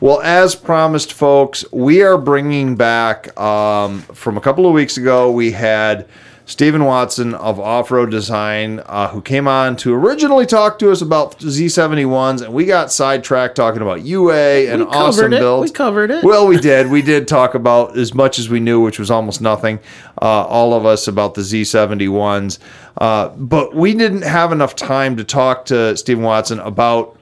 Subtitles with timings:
[0.00, 5.28] Well, as promised, folks, we are bringing back um, from a couple of weeks ago.
[5.32, 6.06] We had
[6.46, 11.02] Stephen Watson of Off Road Design, uh, who came on to originally talk to us
[11.02, 15.40] about Z71s, and we got sidetracked talking about UA and We awesome it.
[15.40, 15.72] builds.
[15.72, 16.22] We covered it.
[16.22, 16.90] Well, we did.
[16.92, 19.80] We did talk about as much as we knew, which was almost nothing.
[20.22, 22.60] Uh, all of us about the Z71s,
[22.98, 27.17] uh, but we didn't have enough time to talk to Stephen Watson about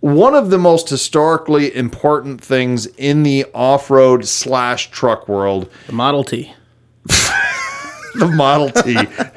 [0.00, 6.24] one of the most historically important things in the off-road slash truck world The Model
[6.24, 6.52] T.
[8.18, 8.94] the model t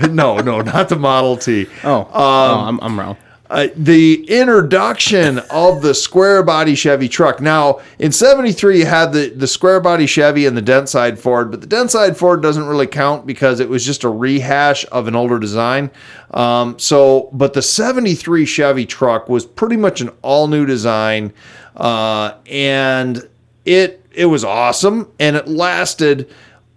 [0.08, 3.17] no no not the model t Oh, um, oh I'm, I'm wrong.
[3.49, 7.41] Uh, the introduction of the square body Chevy truck.
[7.41, 11.49] Now, in 73, you had the, the square body Chevy and the dent side Ford,
[11.49, 15.08] but the dent side Ford doesn't really count because it was just a rehash of
[15.08, 15.89] an older design.
[16.31, 21.34] Um, so, but the 73 Chevy truck was pretty much an all new design.
[21.75, 23.27] Uh, and
[23.66, 26.30] it, it was awesome and it lasted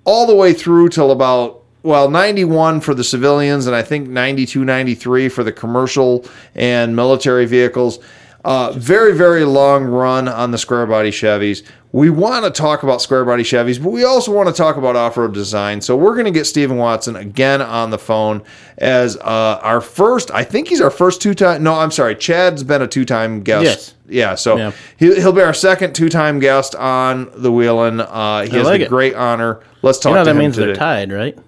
[0.05, 4.65] all the way through till about well 91 for the civilians and i think 92
[4.65, 7.99] 93 for the commercial and military vehicles
[8.45, 13.01] uh, very very long run on the square body chevys we want to talk about
[13.01, 16.25] square body chevys but we also want to talk about off-road design so we're going
[16.25, 18.43] to get stephen watson again on the phone
[18.79, 22.83] as uh, our first i think he's our first two-time no i'm sorry chad's been
[22.83, 23.95] a two-time guest Yes.
[24.09, 24.73] yeah so Yeah.
[24.97, 28.87] He, he'll be our second two-time guest on the wheelin uh, he has like the
[28.87, 28.89] it.
[28.89, 30.67] great honor let's talk You know to that him means today.
[30.67, 31.39] they're tied, right?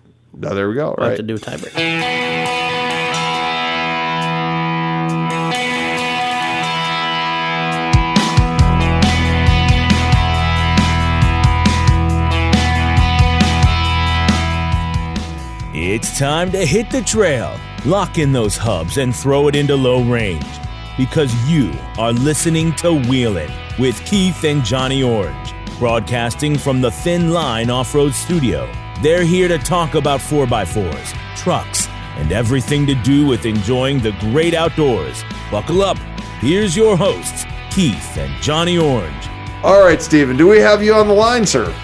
[0.42, 0.94] Oh, there we go.
[0.98, 1.16] We'll have Right.
[1.16, 2.84] to do a tiebreak.
[15.76, 20.02] It's time to hit the trail, lock in those hubs, and throw it into low
[20.04, 20.44] range.
[20.96, 27.32] Because you are listening to Wheelin' with Keith and Johnny Orange, broadcasting from the Thin
[27.32, 28.68] Line Off Road Studio.
[29.02, 34.54] They're here to talk about 4x4s, trucks, and everything to do with enjoying the great
[34.54, 35.22] outdoors.
[35.50, 35.98] Buckle up.
[36.40, 39.28] Here's your hosts, Keith and Johnny Orange.
[39.62, 40.36] All right, Stephen.
[40.36, 41.74] Do we have you on the line, sir?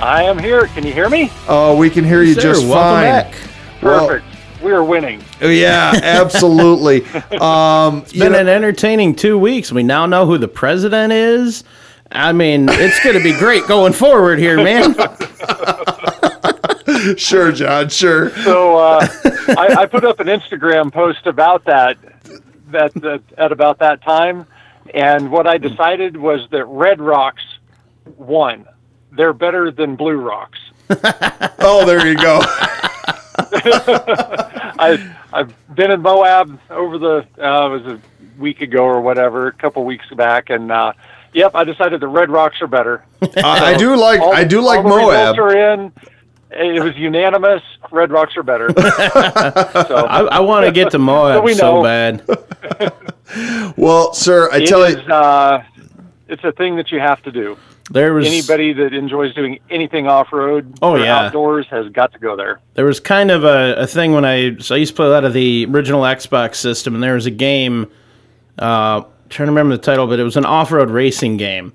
[0.00, 0.66] I am here.
[0.68, 1.30] Can you hear me?
[1.48, 3.04] Oh, we can hear you Sir, just welcome fine.
[3.04, 3.34] back.
[3.82, 4.62] Well- Perfect.
[4.62, 5.22] we are winning.
[5.40, 7.04] Oh, Yeah, absolutely.
[7.40, 9.70] um, you Been know, an entertaining two weeks.
[9.72, 11.64] We now know who the president is.
[12.10, 14.94] I mean, it's going to be great going forward here, man.
[17.16, 17.88] sure, John.
[17.88, 18.30] Sure.
[18.42, 19.06] So uh,
[19.56, 21.96] I, I put up an Instagram post about that,
[22.70, 24.46] that that at about that time,
[24.94, 27.42] and what I decided was that Red Rocks
[28.16, 28.66] won.
[29.12, 30.58] They're better than Blue Rocks.
[31.60, 32.40] Oh, there you go.
[33.58, 38.00] I I've been in Moab over the uh, it was a
[38.38, 40.92] week ago or whatever, a couple weeks back, and uh,
[41.32, 43.04] yep, I decided the Red Rocks are better.
[43.22, 44.20] I, I do like.
[44.20, 45.36] All- I do like Moab.
[45.36, 45.92] Results are in.
[46.50, 47.62] It was unanimous.
[47.92, 48.70] Red Rocks are better.
[48.76, 52.22] so I, I want to get to Moab we so bad.
[53.76, 55.62] Well, sir, I it tell is, you, uh,
[56.28, 57.58] it's a thing that you have to do.
[57.90, 61.26] There was Anybody that enjoys doing anything off road Oh, or yeah.
[61.26, 62.60] outdoors has got to go there.
[62.74, 65.10] there was kind of a, a thing when I so I used to play a
[65.10, 67.90] lot of the original Xbox system, and there was a game.
[68.58, 71.72] Uh, trying to remember the title, but it was an off-road racing game,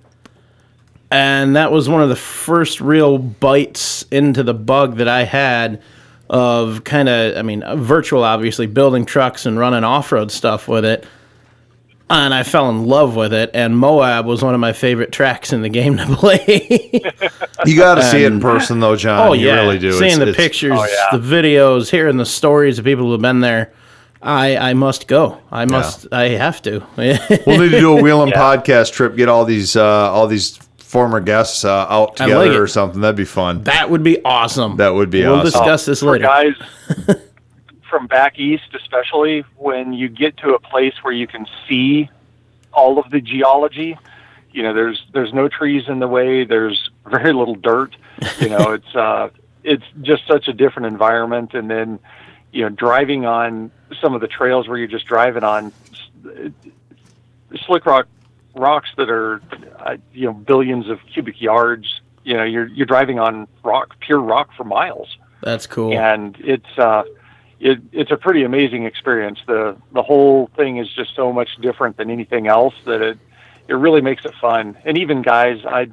[1.14, 5.82] and that was one of the first real bites into the bug that I had
[6.30, 10.84] of kind of, I mean, uh, virtual, obviously, building trucks and running off-road stuff with
[10.86, 11.06] it.
[12.10, 15.54] And I fell in love with it, and Moab was one of my favorite tracks
[15.54, 16.90] in the game to play.
[17.66, 19.28] you got to see it in person, though, John.
[19.30, 19.92] Oh you yeah, really do.
[19.94, 21.18] Seeing It's- the it's- pictures, Oh, yeah.
[21.18, 23.72] the videos, hearing the stories of people who have been there,
[24.22, 25.40] I I must go.
[25.52, 26.08] I must.
[26.12, 26.82] I have to.
[26.98, 29.16] We'll need to do a wheel wheeling podcast trip.
[29.18, 30.60] Get all these, uh, all these
[30.94, 33.02] former guests uh, out together like or something.
[33.02, 33.64] That'd be fun.
[33.64, 34.78] that would be awesome.
[34.78, 35.46] That would be We'll awesome.
[35.46, 36.26] discuss this For later.
[36.26, 36.54] guys
[37.90, 42.12] from back east, especially when you get to a place where you can see
[42.72, 43.98] all of the geology.
[44.52, 46.44] You know, there's there's no trees in the way.
[46.46, 47.96] There's very little dirt.
[48.40, 49.30] You know, it's uh,
[49.64, 51.56] it's just such a different environment.
[51.56, 51.98] And then,
[52.52, 55.74] you know, driving on some of the trails where you're just driving on
[57.66, 58.08] slick rock
[58.56, 59.42] rocks that are,
[59.80, 62.02] uh, you know, billions of cubic yards.
[62.24, 65.94] You know, you're you're driving on rock, pure rock for miles That's cool.
[65.94, 67.04] and it's uh,
[67.60, 69.40] it, it's a pretty amazing experience.
[69.48, 73.18] the The whole thing is just so much different than anything else that it
[73.68, 74.78] it really makes it fun.
[74.86, 75.90] And even guys, I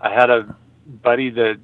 [0.00, 0.54] I had a
[0.86, 1.58] buddy that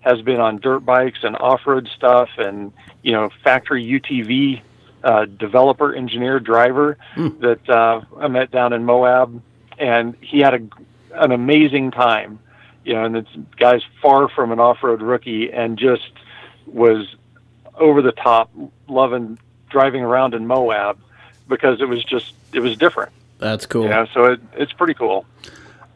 [0.00, 2.72] has been on dirt bikes and off road stuff, and
[3.02, 4.62] you know factory UTV
[5.02, 9.42] uh, developer, engineer, driver that uh, I met down in Moab,
[9.78, 10.60] and he had a
[11.14, 12.38] an amazing time.
[12.84, 13.26] You know, and this
[13.58, 16.10] guy's far from an off-road rookie, and just
[16.66, 17.14] was
[17.76, 18.50] over the top,
[18.88, 19.38] loving
[19.68, 20.98] driving around in Moab
[21.48, 23.12] because it was just it was different.
[23.38, 23.84] That's cool.
[23.84, 25.24] Yeah, so it, it's pretty cool.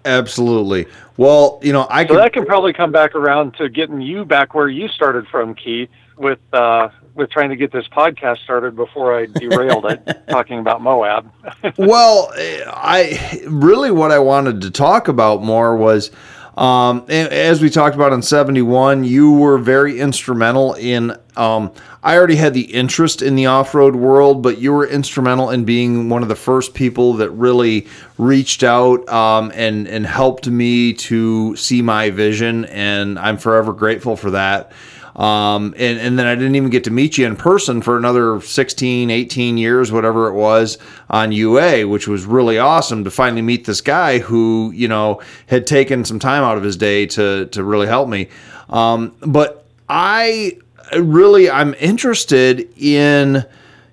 [0.04, 0.86] Absolutely.
[1.16, 2.16] Well, you know, I So can.
[2.16, 5.88] that can probably come back around to getting you back where you started from, Keith,
[6.16, 10.82] with uh, with trying to get this podcast started before I derailed it, talking about
[10.82, 11.30] Moab.
[11.76, 16.10] well, I really what I wanted to talk about more was.
[16.56, 21.16] Um, as we talked about in 71, you were very instrumental in.
[21.36, 25.50] Um, I already had the interest in the off road world, but you were instrumental
[25.50, 27.88] in being one of the first people that really
[28.18, 32.66] reached out um, and, and helped me to see my vision.
[32.66, 34.70] And I'm forever grateful for that.
[35.16, 38.40] Um, and, and then I didn't even get to meet you in person for another
[38.40, 40.76] 16, 18 years, whatever it was
[41.08, 45.66] on UA, which was really awesome to finally meet this guy who, you know, had
[45.66, 48.28] taken some time out of his day to, to really help me.
[48.68, 50.58] Um, but I
[50.96, 53.44] really, I'm interested in,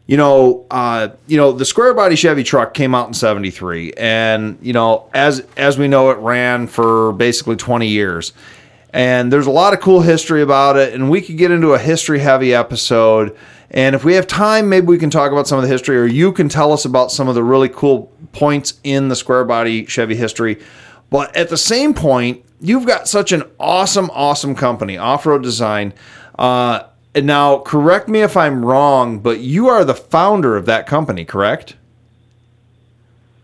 [0.07, 4.57] you know, uh, you know, the square body Chevy truck came out in '73, and
[4.61, 8.33] you know, as as we know, it ran for basically 20 years
[8.93, 11.79] and there's a lot of cool history about it and we could get into a
[11.79, 13.35] history heavy episode.
[13.69, 16.05] And if we have time maybe we can talk about some of the history or
[16.05, 19.85] you can tell us about some of the really cool points in the square body
[19.85, 20.61] chevy history.
[21.09, 25.93] But at the same point you've got such an awesome awesome company off-road design.
[26.37, 26.83] Uh,
[27.13, 31.25] and now correct me if i'm wrong but you are the founder of that company
[31.25, 31.75] correct?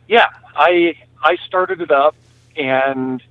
[0.07, 2.15] Yeah, I I started it up
[2.55, 3.21] and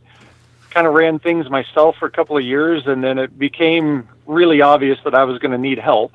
[0.76, 4.60] kind of ran things myself for a couple of years, and then it became really
[4.60, 6.12] obvious that I was going to need help,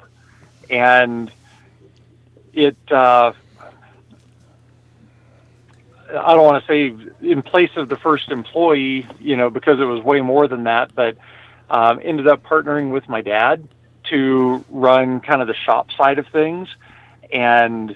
[0.69, 1.31] and
[2.54, 2.78] it.
[2.92, 3.34] Uh,
[6.12, 6.96] I don't want to say
[7.28, 10.94] in place of the first employee, you know, because it was way more than that,
[10.94, 11.18] but
[11.72, 13.68] um, ended up partnering with my dad
[14.10, 16.69] to run kind of the shop side of things,
[17.34, 17.96] and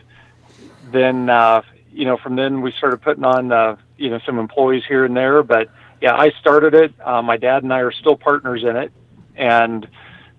[0.92, 1.62] then uh,
[1.94, 5.16] you know from then we started putting on uh, you know some employees here and
[5.16, 5.70] there, but
[6.06, 6.94] yeah, I started it.
[7.04, 8.92] Uh, my dad and I are still partners in it,
[9.36, 9.88] and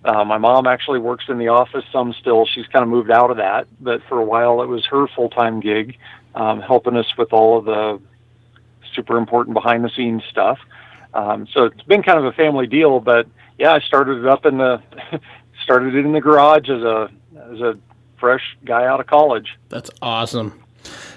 [0.04, 2.46] uh, my mom actually works in the office some still.
[2.46, 5.28] She's kind of moved out of that, but for a while it was her full
[5.28, 5.98] time gig,
[6.36, 8.00] um, helping us with all of the
[8.94, 10.60] super important behind the scenes stuff.
[11.14, 13.26] Um, so it's been kind of a family deal, but
[13.58, 14.80] yeah, I started it up in the
[15.64, 17.10] started it in the garage as a
[17.50, 17.76] as a
[18.20, 19.58] fresh guy out of college.
[19.68, 20.62] That's awesome.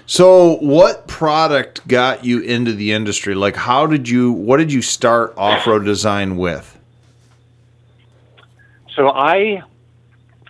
[0.06, 3.34] So, what product got you into the industry?
[3.34, 6.76] Like, how did you, what did you start off road design with?
[8.94, 9.62] So, I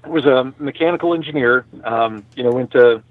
[0.07, 1.67] was a mechanical engineer.
[1.85, 3.03] Um, you know, went to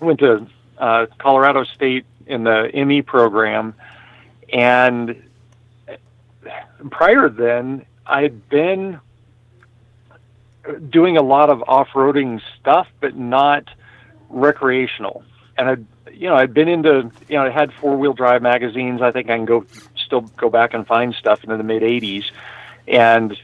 [0.00, 0.46] went to
[0.78, 3.74] uh, Colorado State in the ME program,
[4.52, 5.22] and
[6.90, 9.00] prior then, I had been
[10.90, 13.68] doing a lot of off-roading stuff, but not
[14.32, 15.24] recreational.
[15.56, 19.02] And I, you know, I'd been into, you know, I had four-wheel drive magazines.
[19.02, 22.24] I think I can go still go back and find stuff into the mid '80s,
[22.88, 23.36] and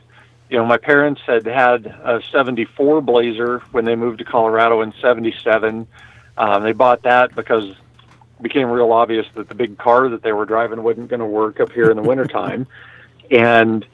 [0.50, 4.94] you know, my parents had had a '74 Blazer when they moved to Colorado in
[5.00, 5.86] '77.
[6.38, 10.32] Um, they bought that because it became real obvious that the big car that they
[10.32, 12.66] were driving wasn't going to work up here in the wintertime.
[13.30, 13.84] And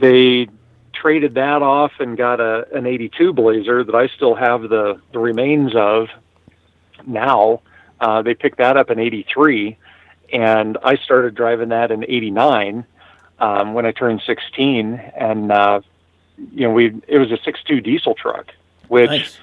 [0.00, 0.48] they
[0.94, 5.18] traded that off and got a an 82 Blazer that I still have the the
[5.18, 6.08] remains of
[7.06, 7.62] now.
[8.00, 9.76] Uh, they picked that up in 83
[10.32, 12.86] and I started driving that in 89
[13.40, 15.80] um, when I turned 16 and uh,
[16.52, 18.52] you know we it was a 6.2 diesel truck
[18.86, 19.38] which Nice.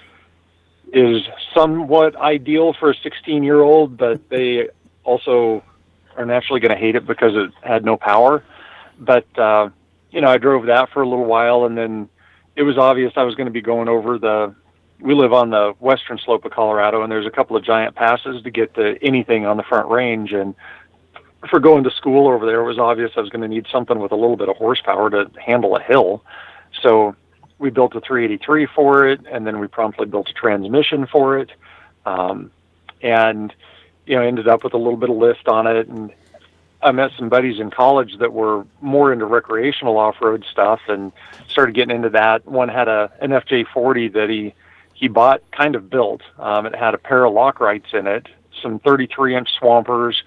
[0.93, 4.69] is somewhat ideal for a 16 year old but they
[5.03, 5.63] also
[6.15, 8.41] are naturally going to hate it because it had no power
[8.97, 9.69] but uh,
[10.15, 12.07] you know, I drove that for a little while, and then
[12.55, 14.55] it was obvious I was going to be going over the.
[14.99, 18.43] We live on the western slope of Colorado, and there's a couple of giant passes
[18.43, 20.31] to get to anything on the front range.
[20.31, 20.55] And
[21.49, 23.99] for going to school over there, it was obvious I was going to need something
[23.99, 26.23] with a little bit of horsepower to handle a hill.
[26.81, 27.15] So
[27.59, 31.51] we built a 383 for it, and then we promptly built a transmission for it,
[32.05, 32.51] um,
[33.01, 33.53] and
[34.05, 36.11] you know ended up with a little bit of lift on it and
[36.85, 41.11] I met some buddies in college that were more into recreational off-road stuff and
[41.49, 42.45] started getting into that.
[42.45, 44.53] One had a an FJ40 that he
[44.95, 46.21] he bought kind of built.
[46.39, 48.27] Um, it had a pair of Lock-Rights in it,
[48.63, 50.23] some 33-inch swampers,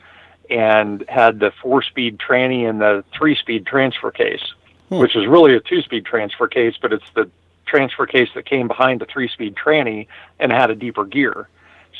[0.48, 4.42] and had the four-speed tranny and the three-speed transfer case,
[4.88, 7.28] which is really a two-speed transfer case, but it's the
[7.66, 10.06] transfer case that came behind the three-speed tranny
[10.38, 11.48] and had a deeper gear.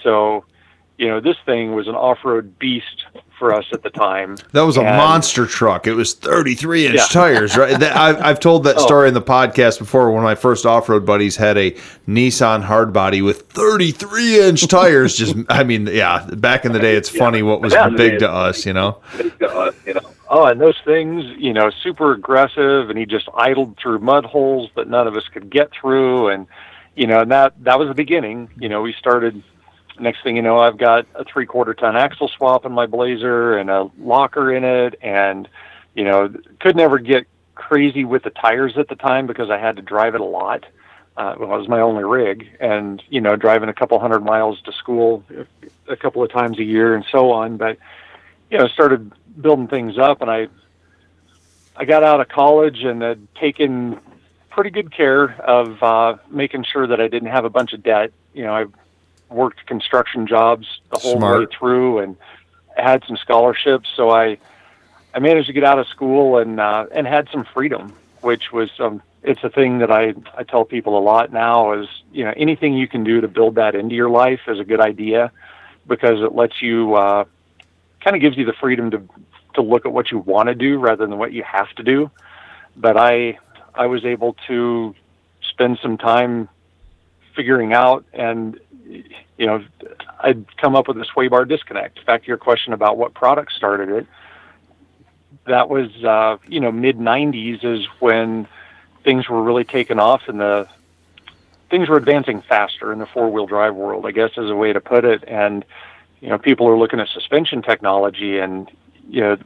[0.02, 0.44] So
[0.98, 3.06] you know, this thing was an off-road beast
[3.38, 4.36] for us at the time.
[4.52, 5.86] That was a And- monster truck.
[5.86, 7.04] It was 33 inch Yeah.
[7.10, 7.78] tires, right?
[7.78, 8.86] That, I've, I've told that Oh.
[8.86, 10.10] story in the podcast before.
[10.10, 11.70] One of my first off road buddies had a
[12.08, 15.14] Nissan hardbody with 33 inch tires.
[15.16, 17.88] Just, I mean, yeah, back in the day, it's funny what was Yeah.
[17.96, 18.98] big to us, you know?
[20.30, 24.68] Oh, and those things, you know, super aggressive, and he just idled through mud holes
[24.76, 26.46] that none of us could get through, and
[26.96, 28.50] you know, and that that was the beginning.
[28.58, 29.42] You know, we started.
[30.00, 33.70] Next thing you know, I've got a three-quarter ton axle swap in my Blazer and
[33.70, 35.48] a locker in it, and
[35.94, 39.76] you know, could never get crazy with the tires at the time because I had
[39.76, 40.64] to drive it a lot.
[41.16, 44.60] Uh, well, it was my only rig, and you know, driving a couple hundred miles
[44.62, 45.24] to school
[45.88, 47.56] a couple of times a year and so on.
[47.56, 47.78] But
[48.50, 50.48] you know, started building things up, and I
[51.76, 54.00] I got out of college and had taken
[54.50, 58.12] pretty good care of uh, making sure that I didn't have a bunch of debt.
[58.34, 58.64] You know, I
[59.30, 61.40] worked construction jobs the whole Smart.
[61.40, 62.16] way through and
[62.76, 64.38] had some scholarships, so I
[65.14, 68.70] I managed to get out of school and uh, and had some freedom, which was
[68.78, 72.32] um, it's a thing that I I tell people a lot now is you know
[72.36, 75.32] anything you can do to build that into your life is a good idea
[75.86, 77.24] because it lets you uh,
[78.00, 79.02] kind of gives you the freedom to
[79.54, 82.10] to look at what you want to do rather than what you have to do.
[82.76, 83.38] But I
[83.74, 84.94] I was able to
[85.42, 86.48] spend some time
[87.34, 88.58] figuring out and
[88.88, 89.64] you know
[90.20, 92.04] I'd come up with a sway bar disconnect.
[92.06, 94.06] Back to your question about what product started it.
[95.46, 98.46] That was uh, you know mid '90s is when
[99.04, 100.68] things were really taking off and the
[101.70, 104.06] things were advancing faster in the four wheel drive world.
[104.06, 105.24] I guess is a way to put it.
[105.26, 105.64] And
[106.20, 108.70] you know people are looking at suspension technology and
[109.08, 109.38] you know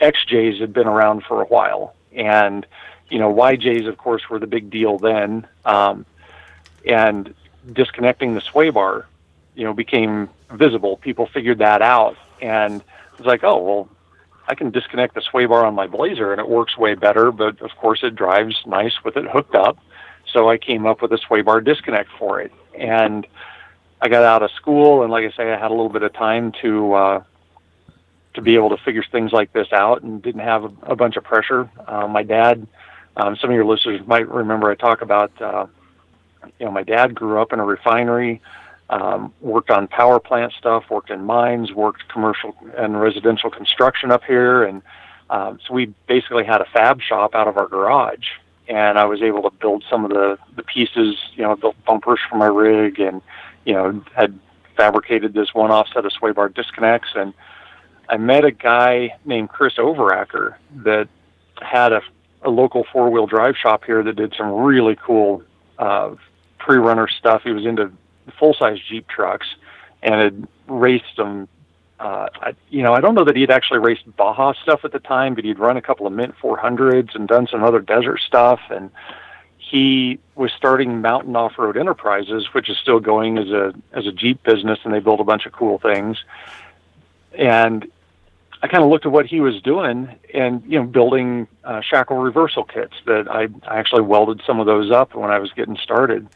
[0.00, 2.66] XJs had been around for a while and
[3.10, 6.06] you know YJs of course were the big deal then um,
[6.86, 7.34] and
[7.72, 9.06] disconnecting the sway bar
[9.54, 10.96] you know became visible.
[10.98, 13.88] People figured that out and it was like oh well
[14.46, 17.60] I can disconnect the sway bar on my Blazer and it works way better but
[17.62, 19.78] of course it drives nice with it hooked up.
[20.32, 22.52] So I came up with a sway bar disconnect for it.
[22.76, 23.26] And
[24.04, 26.12] I got out of school, and like I say, I had a little bit of
[26.12, 27.22] time to uh,
[28.34, 31.16] to be able to figure things like this out, and didn't have a, a bunch
[31.16, 31.70] of pressure.
[31.86, 32.66] Uh, my dad,
[33.16, 35.66] um, some of your listeners might remember, I talk about, uh,
[36.58, 38.40] you know, my dad grew up in a refinery,
[38.90, 44.24] um, worked on power plant stuff, worked in mines, worked commercial and residential construction up
[44.24, 44.82] here, and
[45.30, 48.26] um, so we basically had a fab shop out of our garage.
[48.66, 52.20] And I was able to build some of the, the pieces, you know, built bumpers
[52.30, 53.20] for my rig and
[53.64, 54.38] you know, had
[54.76, 57.10] fabricated this one offset of sway bar disconnects.
[57.14, 57.32] And
[58.08, 61.08] I met a guy named Chris Overacker that
[61.60, 62.02] had a,
[62.42, 65.42] a local four wheel drive shop here that did some really cool
[65.78, 66.14] uh,
[66.64, 67.42] pre runner stuff.
[67.42, 67.92] He was into
[68.38, 69.46] full size Jeep trucks
[70.02, 71.48] and had raced some.
[72.00, 74.98] Uh, I, you know, I don't know that he'd actually raced Baja stuff at the
[74.98, 78.60] time, but he'd run a couple of Mint 400s and done some other desert stuff.
[78.68, 78.90] And
[79.58, 84.12] he was starting Mountain Off Road Enterprises, which is still going as a as a
[84.12, 86.18] Jeep business, and they build a bunch of cool things.
[87.32, 87.90] And
[88.62, 92.16] I kind of looked at what he was doing, and you know, building uh, shackle
[92.16, 92.94] reversal kits.
[93.06, 96.26] That I, I actually welded some of those up when I was getting started.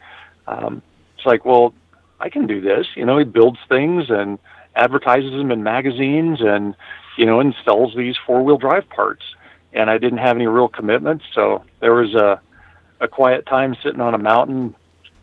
[0.49, 0.83] Um,
[1.17, 1.75] it's like, well,
[2.19, 2.87] I can do this.
[2.97, 4.39] You know, he builds things and
[4.75, 6.75] advertises them in magazines, and
[7.17, 9.23] you know, and sells these four wheel drive parts.
[9.73, 12.41] And I didn't have any real commitments, so there was a
[13.01, 14.75] a quiet time sitting on a mountain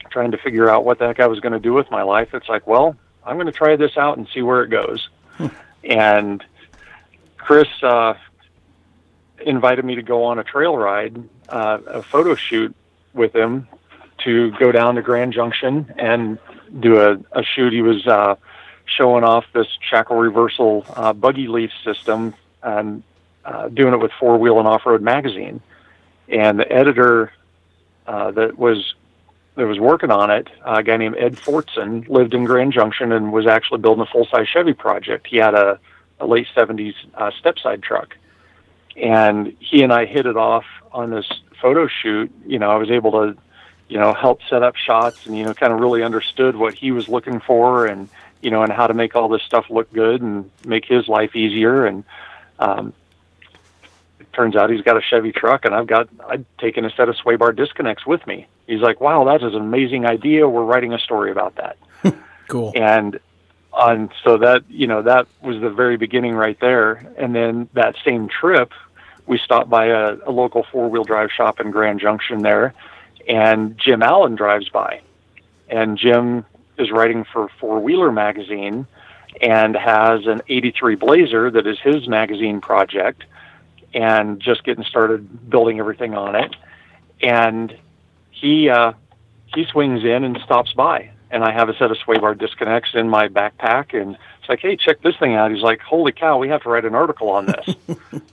[0.10, 2.34] trying to figure out what the heck I was going to do with my life.
[2.34, 5.10] It's like, well, I'm going to try this out and see where it goes.
[5.84, 6.42] and
[7.38, 8.14] Chris uh,
[9.46, 12.74] invited me to go on a trail ride, uh, a photo shoot
[13.14, 13.68] with him
[14.26, 16.38] to go down to Grand Junction and
[16.80, 17.74] do a, a shoot.
[17.74, 18.36] He was uh,
[18.86, 23.04] showing off this shackle reversal uh, buggy leaf system and
[23.46, 25.62] uh, doing it with Four Wheel and Off Road magazine.
[26.28, 27.32] And the editor
[28.08, 28.96] uh, that was
[29.56, 33.12] that was working on it, uh, a guy named Ed Fortson, lived in Grand Junction
[33.14, 35.28] and was actually building a full size Chevy project.
[35.28, 35.80] He had a,
[36.20, 38.16] a late '70s uh, stepside truck,
[38.96, 41.26] and he and I hit it off on this
[41.62, 42.32] photo shoot.
[42.46, 43.38] You know, I was able to,
[43.88, 46.92] you know, help set up shots and you know, kind of really understood what he
[46.92, 48.10] was looking for and
[48.42, 51.36] you know, and how to make all this stuff look good and make his life
[51.36, 52.04] easier and.
[52.58, 52.94] Um,
[54.18, 57.10] it turns out he's got a Chevy truck and I've got I'd taken a set
[57.10, 58.48] of sway bar disconnects with me.
[58.66, 60.48] He's like, "Wow, that is an amazing idea.
[60.48, 61.78] We're writing a story about that."
[62.48, 62.74] Cool.
[62.76, 63.20] and
[63.76, 67.14] on so that you know that was the very beginning right there.
[67.18, 68.72] And then that same trip,
[69.28, 72.74] we stopped by a, a local four wheel drive shop in Grand Junction there,
[73.28, 75.02] and Jim Allen drives by,
[75.70, 76.46] and Jim
[76.78, 78.88] is writing for Four Wheeler magazine,
[79.42, 83.24] and has an 83 Blazer that is his magazine project
[83.94, 86.56] and just getting started building everything on it.
[87.22, 87.76] And
[88.32, 88.94] he uh,
[89.54, 92.92] he swings in and stops by, and I have a set of sway bar disconnects
[92.94, 95.52] in my backpack, and it's like, hey, check this thing out.
[95.52, 97.76] He's like, holy cow, we have to write an article on this.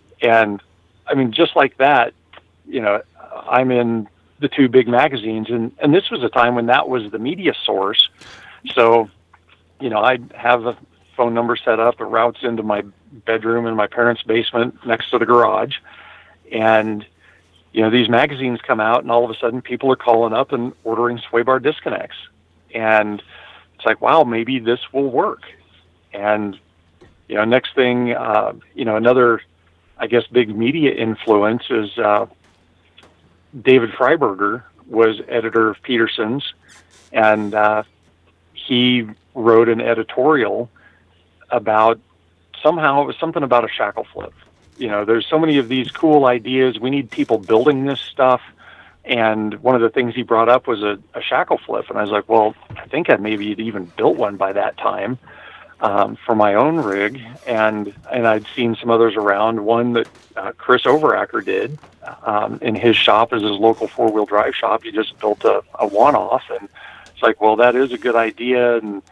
[0.22, 0.60] and
[1.06, 2.12] I mean, just like that,
[2.66, 3.02] you know,
[3.48, 4.08] I'm in
[4.42, 7.54] the two big magazines, and and this was a time when that was the media
[7.64, 8.10] source.
[8.74, 9.08] So,
[9.80, 10.76] you know, I'd have a
[11.16, 12.00] phone number set up.
[12.00, 12.82] It routes into my
[13.24, 15.76] bedroom in my parents' basement next to the garage,
[16.50, 17.06] and
[17.72, 20.52] you know these magazines come out, and all of a sudden people are calling up
[20.52, 22.16] and ordering sway bar disconnects,
[22.74, 23.22] and
[23.76, 25.42] it's like, wow, maybe this will work.
[26.12, 26.58] And
[27.28, 29.40] you know, next thing, uh, you know, another,
[29.98, 32.26] I guess, big media influence is uh,
[33.60, 36.52] David Freiberger was editor of Petersen's,
[37.12, 37.82] and uh,
[38.52, 40.70] he wrote an editorial
[41.50, 42.00] about
[42.62, 44.32] somehow it was something about a shackle flip.
[44.78, 46.78] You know, there's so many of these cool ideas.
[46.78, 48.40] We need people building this stuff.
[49.04, 51.90] And one of the things he brought up was a, a shackle flip.
[51.90, 54.78] And I was like, well, I think I maybe had even built one by that
[54.78, 55.18] time
[55.82, 57.22] um, for my own rig.
[57.46, 59.62] And, and I'd seen some others around.
[59.62, 61.78] One that uh, Chris Overacker did
[62.24, 64.84] um, in his shop is his local four wheel drive shop.
[64.84, 66.44] He just built a, a one off.
[66.48, 66.68] And
[67.12, 68.78] it's like, well, that is a good idea.
[68.78, 69.02] And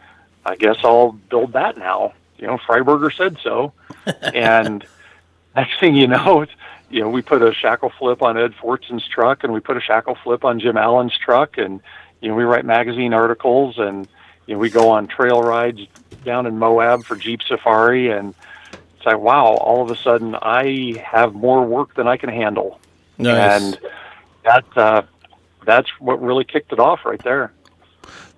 [0.43, 3.71] I guess I'll build that now you know, Freiberger said so.
[4.33, 4.83] and
[5.55, 6.51] next thing you know, it's,
[6.89, 9.81] you know, we put a shackle flip on Ed Fortson's truck and we put a
[9.81, 11.79] shackle flip on Jim Allen's truck and,
[12.19, 14.09] you know, we write magazine articles and,
[14.47, 15.81] you know, we go on trail rides
[16.25, 18.33] down in Moab for Jeep Safari and
[18.97, 22.79] it's like, wow, all of a sudden I have more work than I can handle.
[23.17, 23.63] Nice.
[23.63, 23.79] And
[24.45, 25.01] that, uh,
[25.65, 27.51] that's what really kicked it off right there.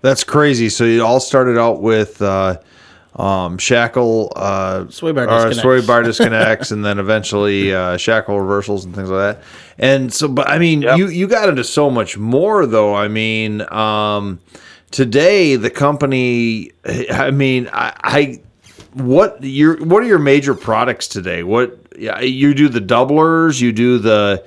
[0.02, 0.70] That's crazy.
[0.70, 2.58] So it all started out with, uh,
[3.16, 5.62] um, shackle uh, Sway bar or disconnects.
[5.62, 9.44] sway bar disconnects, and then eventually uh, shackle reversals and things like that.
[9.78, 10.98] And so, but I mean, Yep.
[10.98, 12.96] you you got into so much more though.
[12.96, 14.39] I mean, um,
[14.93, 16.71] today the company.
[17.12, 18.41] I mean, I, I
[18.93, 21.43] what your what are your major products today?
[21.43, 24.45] What yeah, you do the doublers, you do the.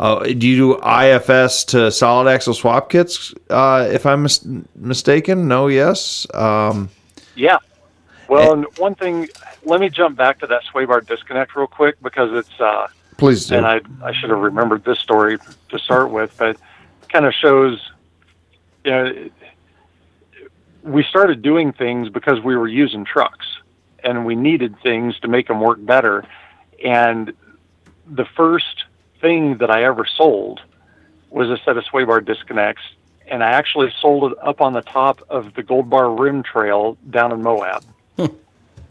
[0.00, 3.32] Uh, do you do IFS to solid axle swap kits?
[3.48, 6.26] Uh, if I'm mis- mistaken, no, yes.
[6.34, 6.90] Um,
[7.36, 7.58] Yeah.
[8.28, 9.28] Well, and one thing,
[9.64, 13.46] let me jump back to that sway bar disconnect real quick because it's, uh, please
[13.46, 13.54] do.
[13.54, 16.56] and I, I should have remembered this story to start with, but
[17.08, 17.92] kind of shows,
[18.84, 19.30] you know,
[20.84, 23.46] we started doing things because we were using trucks
[24.04, 26.24] and we needed things to make them work better.
[26.84, 27.32] And
[28.06, 28.84] the first
[29.20, 30.60] thing that I ever sold
[31.30, 32.82] was a set of sway bar disconnects.
[33.26, 36.98] And I actually sold it up on the top of the Gold Bar Rim Trail
[37.08, 37.82] down in Moab.
[38.18, 38.26] Hmm.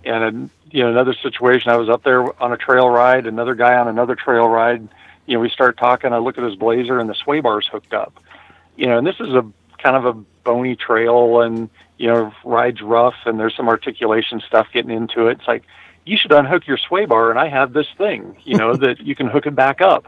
[0.04, 3.54] And uh, you know, another situation, I was up there on a trail ride, another
[3.54, 4.88] guy on another trail ride.
[5.28, 6.12] You know, we start talking.
[6.12, 8.20] I look at his blazer, and the sway bar's hooked up.
[8.76, 9.46] You know, and this is a
[9.78, 14.68] kind of a bony trail, and you know, rides rough, and there's some articulation stuff
[14.74, 15.40] getting into it.
[15.40, 15.64] It's like
[16.06, 19.16] you should unhook your sway bar, and I have this thing, you know, that you
[19.16, 20.08] can hook it back up.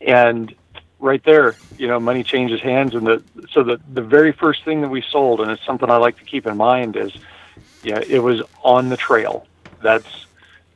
[0.00, 0.54] And
[0.98, 4.82] right there, you know, money changes hands, and the so the the very first thing
[4.82, 7.12] that we sold, and it's something I like to keep in mind is
[7.82, 9.46] yeah, it was on the trail.
[9.82, 10.26] That's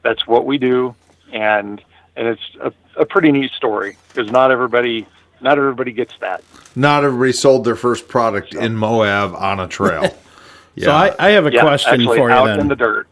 [0.03, 0.95] that's what we do,
[1.33, 1.83] and
[2.17, 5.07] and it's a, a pretty neat story because not everybody
[5.41, 6.43] not everybody gets that.
[6.77, 10.15] Not everybody sold their first product in Moab on a trail.
[10.75, 10.85] Yeah.
[10.85, 12.61] So I, I have a Yeah, question actually for you out then.
[12.61, 13.09] in the dirt.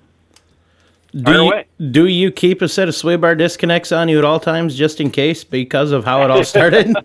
[1.12, 1.66] do, you, away.
[1.90, 5.00] do you keep a set of sway bar disconnects on you at all times just
[5.00, 6.94] in case because of how it all started?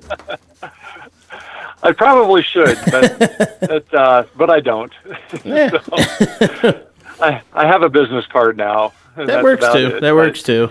[1.82, 4.94] I probably should, but but, uh, but I don't.
[5.44, 5.72] Yeah.
[5.82, 6.86] So,
[7.20, 8.94] I I have a business card now.
[9.16, 9.88] that works too.
[9.88, 9.92] it.
[9.94, 10.70] That But- works too.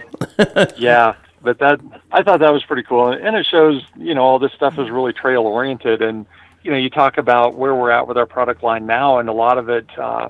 [0.79, 1.81] yeah but that
[2.13, 3.13] i thought that was pretty cool.
[3.13, 6.03] And it shows you know all this stuff is really trail oriented.
[6.03, 6.27] And
[6.63, 9.33] you know you talk about where we're at with our product line now and a
[9.33, 10.29] lot of it uh,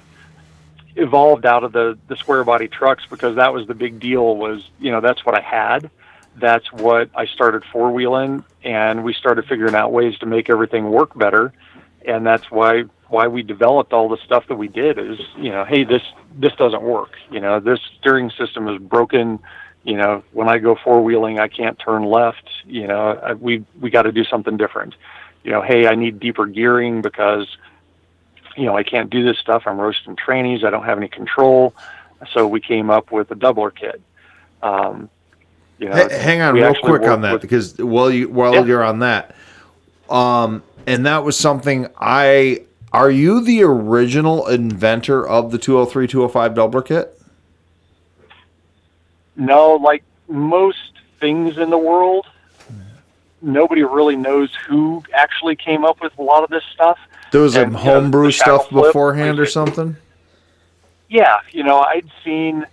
[0.96, 4.68] evolved out of the the square body trucks because that was the big deal was
[4.79, 5.90] you know that's what i had.
[6.37, 10.90] That's what i started four wheeling and we started figuring out ways to make everything
[10.90, 11.53] work better.
[12.07, 15.64] And that's why why we developed all the stuff that we did is you know
[15.64, 16.03] hey this
[16.35, 17.16] this doesn't work.
[17.31, 19.40] You know this steering system is broken
[19.85, 23.64] you know when i go four wheeling i can't turn left you know I, we
[23.81, 24.95] we got to do something different.
[25.43, 27.47] You know hey i need deeper gearing because
[28.57, 29.62] you know i can't do this stuff.
[29.66, 30.64] I'm roasting trannies.
[30.64, 31.75] I don't have any control.
[32.33, 34.03] So we came up with a doubler kit.
[34.62, 35.09] Um,
[35.79, 38.64] you know, H- hang on real quick on that with- because while you while Yeah.
[38.64, 39.35] you're on that,
[40.11, 46.55] um, and that was something I Are you the original inventor of the 203 205
[46.55, 47.20] doubler kit?
[49.37, 52.27] No, like most things in the world,
[53.43, 56.99] nobody really knows who actually came up with a lot of this stuff.
[57.33, 59.97] There was And, some you know, homebrew the stuff flip, beforehand or something?
[61.09, 62.66] Yeah, you know, I'd seen,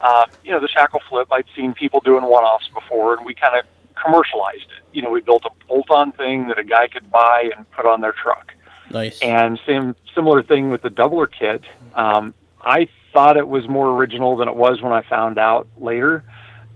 [0.00, 1.28] uh, you know, the shackle flip.
[1.30, 3.64] I'd seen people doing one-offs before, and we kind of
[3.94, 4.84] commercialized it.
[4.92, 8.00] You know, we built a bolt-on thing that a guy could buy and put on
[8.00, 8.52] their truck.
[8.90, 9.20] Nice.
[9.20, 11.62] And same similar thing with the doubler kit.
[11.94, 16.22] Um, I thought it was more original than it was when I found out later.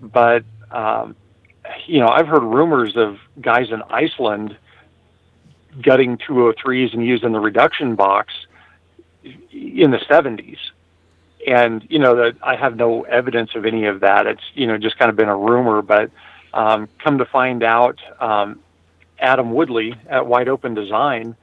[0.00, 1.14] But um,
[1.84, 4.56] you know, I've heard rumors of guys in Iceland
[5.82, 8.32] gutting 203s and using the reduction box
[9.22, 10.56] in the 70s.
[11.46, 14.26] And you know that I have no evidence of any of that.
[14.26, 16.10] It's you know just kind of been a rumor, but
[16.54, 18.60] um, come to find out, um,
[19.18, 21.36] Adam Woodley at Wide Open Design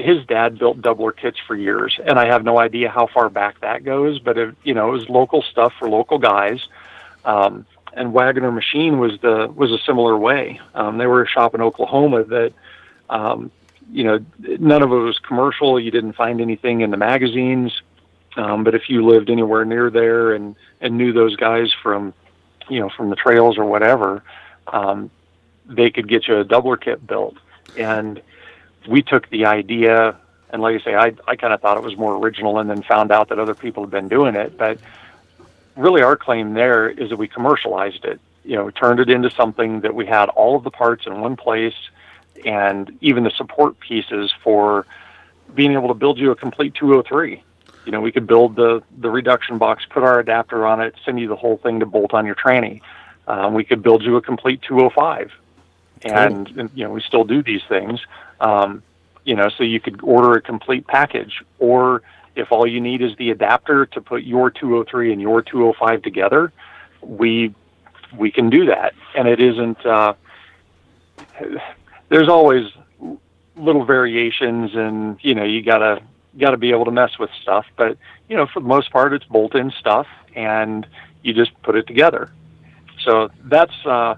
[0.00, 3.60] his dad built doubler kits for years, and I have no idea how far back
[3.60, 4.18] that goes.
[4.18, 6.60] But it, you know, it was local stuff for local guys.
[7.24, 10.60] Um, and Wagner Machine was the was a similar way.
[10.74, 12.52] Um, they were a shop in Oklahoma that,
[13.08, 13.50] um,
[13.92, 15.78] you know, none of it was commercial.
[15.78, 17.82] You didn't find anything in the magazines.
[18.36, 22.14] Um, but if you lived anywhere near there and and knew those guys from,
[22.68, 24.22] you know, from the trails or whatever,
[24.68, 25.10] um,
[25.66, 27.36] they could get you a doubler kit built.
[27.76, 28.22] And
[28.88, 30.16] we took the idea
[30.52, 32.82] and like I say, I, I kind of thought it was more original and then
[32.82, 34.58] found out that other people had been doing it.
[34.58, 34.78] But
[35.76, 39.80] really our claim there is that we commercialized it, you know, turned it into something
[39.80, 41.74] that we had all of the parts in one place
[42.44, 44.86] and even the support pieces for
[45.54, 47.42] being able to build you a complete 203.
[47.86, 51.20] You know, we could build the, the reduction box, put our adapter on it, send
[51.20, 52.82] you the whole thing to bolt on your tranny.
[53.26, 55.32] Um, we could build you a complete 205
[56.02, 58.00] and, and you know we still do these things
[58.40, 58.82] um,
[59.24, 62.02] you know so you could order a complete package or
[62.36, 66.52] if all you need is the adapter to put your 203 and your 205 together
[67.02, 67.54] we
[68.16, 68.94] we can do that.
[69.16, 70.14] And it isn't uh,
[72.08, 72.70] there's always
[73.56, 76.02] little variations and you know you gotta
[76.38, 77.66] gotta be able to mess with stuff.
[77.76, 77.98] But
[78.28, 80.86] you know for the most part it's bolt in stuff and
[81.22, 82.30] you just put it together.
[83.04, 84.16] So that's uh,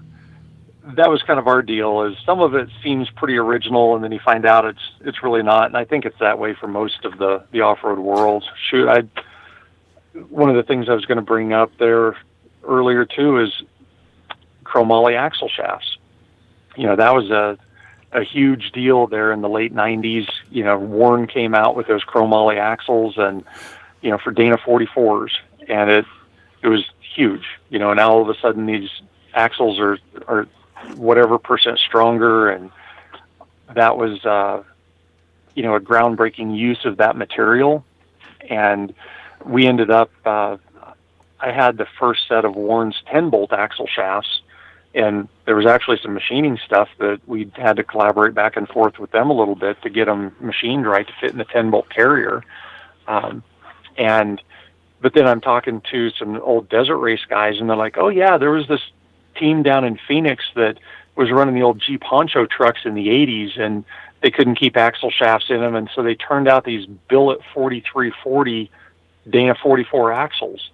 [0.85, 4.11] that was kind of our deal is some of it seems pretty original and then
[4.11, 5.67] you find out it's it's really not.
[5.67, 8.43] And I think it's that way for most of the the off-road world.
[8.69, 9.03] Shoot I
[10.29, 12.17] one of the things I was going to bring up there
[12.63, 13.63] earlier too is
[14.63, 15.97] chromoly axle shafts.
[16.75, 17.57] You know that was a
[18.11, 22.03] a huge deal there in the late 90s you know Warn came out with those
[22.03, 23.43] chromoly axles and
[24.01, 25.31] you know for Dana 44s
[25.69, 26.05] and it
[26.61, 26.83] it was
[27.15, 27.45] huge.
[27.69, 28.89] You know and now all of a sudden these
[29.33, 30.45] axles are are
[30.95, 32.71] whatever percent stronger and
[33.73, 34.63] that was uh
[35.55, 37.85] you know a groundbreaking use of that material.
[38.49, 38.93] And
[39.45, 40.57] we ended up uh
[41.39, 44.41] I had the first set of Warn's 10 bolt axle shafts
[44.95, 48.99] and there was actually some machining stuff that we had to collaborate back and forth
[48.99, 51.71] with them a little bit to get them machined right to fit in the 10
[51.71, 52.43] bolt carrier.
[53.07, 53.43] Um
[53.97, 54.41] and
[55.01, 58.37] but then I'm talking to some old desert race guys and they're like, "Oh yeah,
[58.37, 58.79] there was this
[59.35, 60.77] team down in Phoenix that
[61.15, 63.83] was running the old Jeep Honcho trucks in the 80s and
[64.21, 68.71] they couldn't keep axle shafts in them and so they turned out these billet 4340
[69.29, 70.69] Dana 44 axles.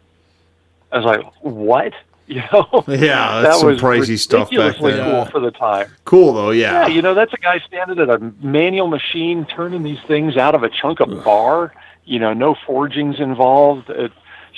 [0.92, 1.94] I was like, "What?"
[2.30, 2.84] You know?
[2.88, 5.04] Yeah, that's some crazy stuff back then.
[5.04, 5.90] cool for the time.
[6.06, 6.82] Cool though, yeah.
[6.86, 10.54] Yeah, you know, that's a guy standing at a manual machine turning these things out
[10.54, 11.74] of a chunk of bar.
[12.06, 13.90] You know, no forgings involved.
[13.90, 14.12] It,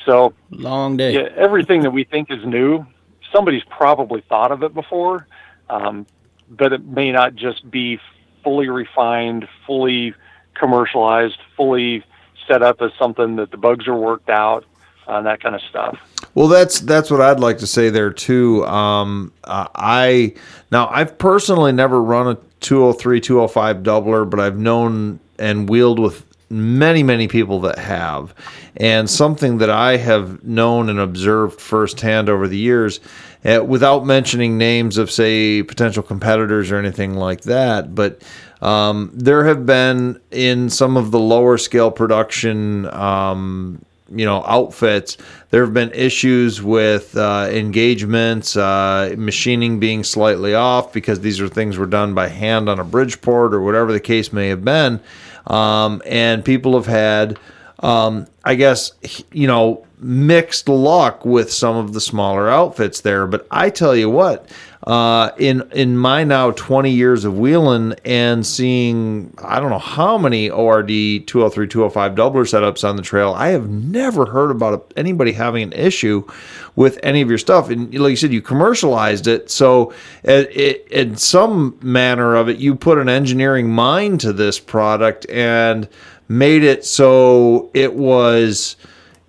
[0.06, 1.14] so Long day.
[1.14, 2.86] yeah, everything that we think is new,
[3.32, 5.28] somebody's probably thought of it before,
[5.70, 6.06] um,
[6.50, 8.00] but it may not just be
[8.44, 10.14] fully refined, fully
[10.54, 12.04] commercialized, fully
[12.48, 14.66] set up as something that the bugs are worked out,
[15.08, 15.98] uh, that kind of stuff.
[16.34, 18.66] Well, that's that's what I'd like to say there too.
[18.66, 20.34] Um, uh, I
[20.72, 26.26] now I've personally never run a 203 205 doubler, but I've known and wheeled with
[26.52, 28.34] many many people that have,
[28.78, 33.00] and something that I have known and observed firsthand over the years,
[33.46, 38.22] uh, without mentioning names of say potential competitors or anything like that, but.
[38.62, 45.18] Um, there have been in some of the lower scale production um, you know outfits.
[45.50, 51.48] There have been issues with uh, engagements uh, machining being slightly off because these are
[51.48, 55.00] things were done by hand on a bridgeport or whatever the case may have been.
[55.48, 57.40] Um, and people have had
[57.82, 58.92] um, i guess
[59.32, 63.28] you know mixed luck with some of the smaller outfits there.
[63.28, 64.50] But I tell you what,
[64.88, 70.18] uh, in in my now 20 years of wheeling and seeing I don't know how
[70.18, 75.34] many ORD 203 205 doubler setups on the trail, I have never heard about anybody
[75.34, 76.28] having an issue
[76.76, 77.70] with any of your stuff.
[77.70, 82.58] And like you said, you commercialized it, so it, it, in some manner of it,
[82.58, 85.88] you put an engineering mind to this product and
[86.28, 88.78] made it so it was,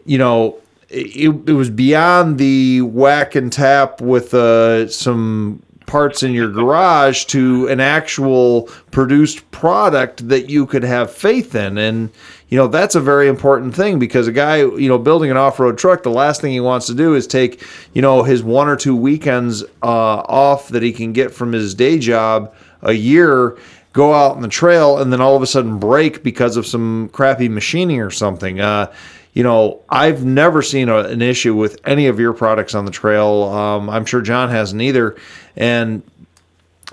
[0.06, 0.61] you know,
[0.92, 7.24] it, it was beyond the whack and tap with uh, some parts in your garage
[7.26, 11.76] to an actual produced product that you could have faith in.
[11.78, 12.10] And
[12.48, 15.78] you know that's a very important thing because a guy you know building an off-road
[15.78, 18.76] truck the last thing he wants to do is take you know his one or
[18.76, 23.56] two weekends uh, off that he can get from his day job a year
[23.94, 27.08] go out on the trail and then all of a sudden break because of some
[27.10, 28.60] crappy machining or something.
[28.60, 28.92] Uh,
[29.32, 32.90] you know, I've never seen a, an issue with any of your products on the
[32.90, 33.44] trail.
[33.44, 35.16] Um, I'm sure John hasn't either.
[35.56, 36.02] And,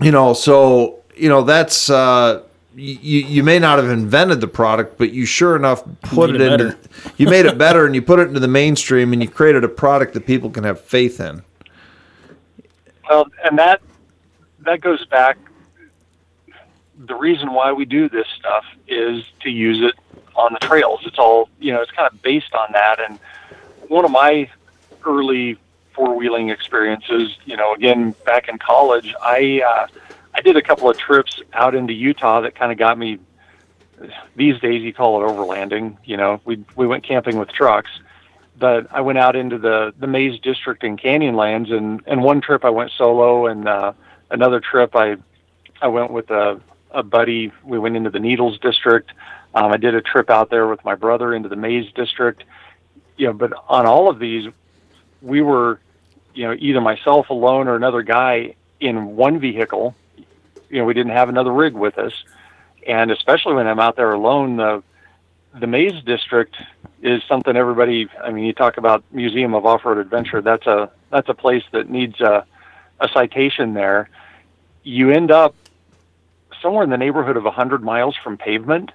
[0.02, 2.44] you know, so, you know, that's, uh,
[2.76, 6.62] you, you may not have invented the product, but you sure enough put it, it
[6.62, 6.78] into,
[7.18, 9.70] you made it better and you put it into the mainstream and you created a
[9.70, 11.44] product that people can have faith in.
[13.10, 13.82] Well, and that,
[14.60, 15.38] that goes back.
[17.06, 19.96] The reason why we do this stuff is to use it
[20.36, 21.02] on the trails.
[21.06, 21.82] It's all you know.
[21.82, 23.00] It's kind of based on that.
[23.00, 23.20] And
[23.88, 24.50] one of my
[25.06, 25.58] early
[25.94, 29.88] four wheeling experiences, you know, again back in college, I uh,
[30.34, 33.20] I did a couple of trips out into Utah that kind of got me.
[34.38, 35.98] These days, you call it overlanding.
[36.06, 37.92] You know, we we went camping with trucks,
[38.58, 42.64] but I went out into the the Maze District and Canyonlands, and and one trip
[42.64, 43.92] I went solo, and uh,
[44.32, 45.18] another trip I
[45.82, 46.62] I went with a
[46.92, 47.52] a buddy.
[47.64, 49.12] We went into the Needles District.
[49.54, 52.44] Um, I did a trip out there with my brother into the Maze District.
[53.18, 54.52] You know, but on all of these,
[55.22, 55.80] we were,
[56.34, 59.96] you know, either myself alone or another guy in one vehicle.
[60.70, 62.14] You know, we didn't have another rig with us,
[62.88, 64.84] and especially when I'm out there alone, the
[65.60, 66.56] the Maze District
[67.02, 68.08] is something everybody.
[68.22, 70.42] I mean, you talk about Museum of Off-Road Adventure.
[70.42, 72.46] That's a that's a place that needs a
[73.00, 74.10] a citation there.
[74.84, 75.56] You end up
[76.62, 78.92] somewhere in the neighborhood of 100 miles from pavement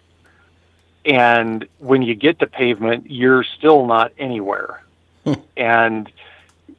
[1.05, 4.83] and when you get to pavement you're still not anywhere.
[5.25, 5.35] Hmm.
[5.57, 6.12] and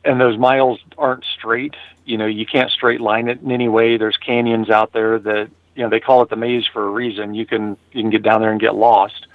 [0.04, 1.76] and those miles aren't straight.
[2.06, 3.98] You know you can't straight line it in any way.
[3.98, 7.34] There's canyons out there that you know they call it the maze for a reason.
[7.34, 9.28] You can you can get down there and get lost.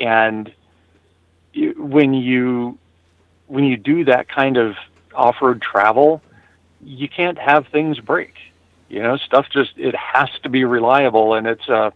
[0.00, 0.52] And
[1.76, 2.78] when you
[3.46, 4.76] when you do that kind of
[5.14, 6.20] off-road travel
[6.84, 8.34] you can't have things break.
[8.88, 11.34] You know stuff just it has to be reliable.
[11.34, 11.90] And it's uh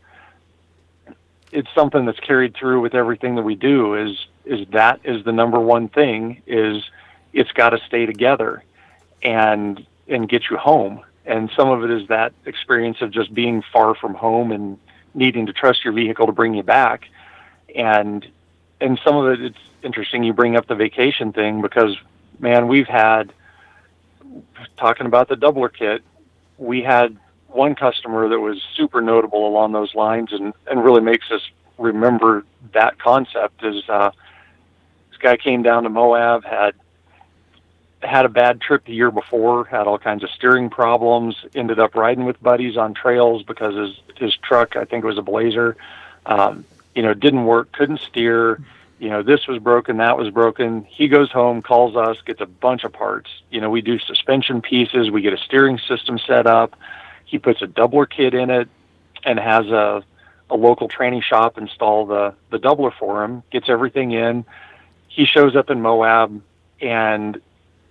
[1.53, 5.33] it's something that's carried through with everything that we do is is that is the
[5.33, 6.83] number one thing is
[7.33, 8.63] it's got to stay together
[9.23, 11.03] and and get you home.
[11.27, 14.79] And some of it is that experience of just being far from home and
[15.15, 17.09] needing to trust your vehicle to bring you back.
[17.75, 18.27] And
[18.81, 21.97] and some of it it's interesting you bring up the vacation thing because
[22.39, 23.33] man we've had
[24.77, 26.03] talking about the doubler kit
[26.59, 27.17] we had
[27.59, 31.43] one customer that was super notable along those lines and, and really makes us
[31.77, 34.11] remember that concept is uh,
[35.11, 36.75] this guy came down to Moab, had
[38.01, 41.97] had a bad trip the year before, had all kinds of steering problems, ended up
[41.97, 45.77] riding with buddies on trails because his his truck, I think it was a Blazer,
[46.27, 48.61] um, you know, didn't work, couldn't steer.
[49.01, 50.85] You know, this was broken, that was broken.
[50.85, 53.31] He goes home, calls us, gets a bunch of parts.
[53.51, 56.77] You know, we do suspension pieces, we get a steering system set up
[57.29, 58.69] he puts a doubler kit in it
[59.25, 60.03] and has a
[60.51, 63.43] a local training shop install the the doubler for him.
[63.51, 64.47] Gets everything in.
[65.09, 66.43] He shows up in Moab
[66.81, 67.41] and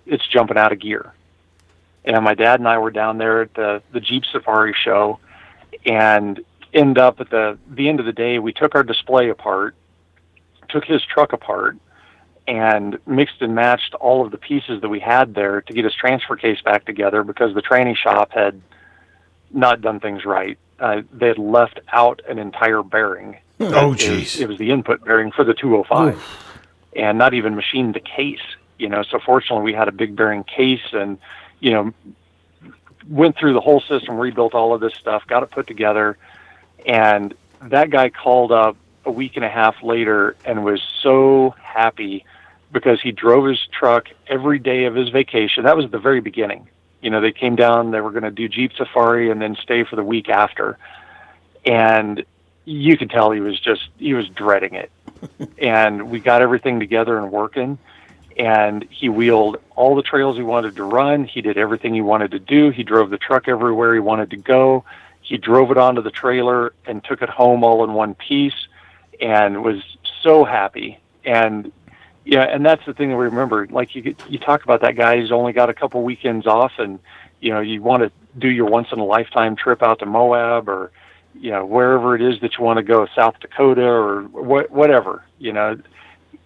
[0.06, 1.12] it's jumping out of gear.
[2.04, 5.20] And my dad and I were down there at the the Jeep Safari show
[5.86, 6.40] and
[6.74, 9.76] end up at the the end of the day we took our display apart,
[10.68, 11.76] took his truck apart
[12.48, 15.94] and mixed and matched all of the pieces that we had there to get his
[15.94, 18.60] transfer case back together because the training shop had
[19.52, 20.58] not done things right.
[20.78, 23.38] Uh, they had left out an entire bearing.
[23.60, 24.36] Oh, jeez.
[24.36, 26.58] It, it, was the input bearing for the 205, Oof.
[26.94, 28.40] and not even machined the case.
[28.78, 31.18] You know, so fortunately we had a big bearing case, and
[31.58, 31.92] you know,
[33.08, 36.16] went through the whole system, rebuilt all of this stuff, got it put together,
[36.86, 42.24] and that guy called up a week and a half later and was so happy
[42.70, 45.64] because he drove his truck every day of his vacation.
[45.64, 46.68] That was the very beginning
[47.00, 49.84] you know, they came down, they were going to do Jeep Safari and then stay
[49.84, 50.78] for the week after.
[51.64, 52.24] And
[52.64, 54.90] you could tell he was just, he was dreading it.
[55.58, 57.78] and we got everything together and working.
[58.38, 61.24] and he wheeled all the trails he wanted to run.
[61.24, 62.70] He did everything he wanted to do.
[62.70, 64.84] He drove the truck everywhere he wanted to go.
[65.20, 68.68] He drove it onto the trailer and took it home all in one piece
[69.20, 69.82] and was
[70.22, 70.98] so happy.
[71.24, 71.72] And
[72.28, 73.66] yeah, and that's the thing that we remember.
[73.68, 76.98] Like you, you talk about that guy who's only got a couple weekends off, and
[77.40, 80.68] you know you want to do your once in a lifetime trip out to Moab
[80.68, 80.92] or
[81.34, 85.24] you know wherever it is that you want to go, South Dakota or wh- whatever.
[85.38, 85.80] You know,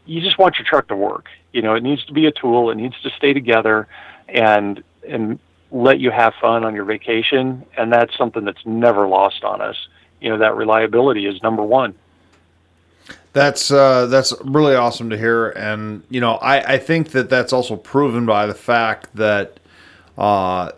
[0.07, 1.27] you just want your truck to work.
[1.53, 2.71] You know, it needs to be a tool.
[2.71, 3.89] It needs to stay together,
[4.29, 5.41] and and
[5.73, 7.67] let you have fun on your vacation.
[7.77, 9.89] And that's something that's never lost on us.
[10.21, 11.97] You know, that reliability is number one.
[13.33, 17.53] That's uh, that's really awesome to hear, and you know, I, I think that that's
[17.53, 19.59] also proven by the fact that,
[20.19, 20.73] uh,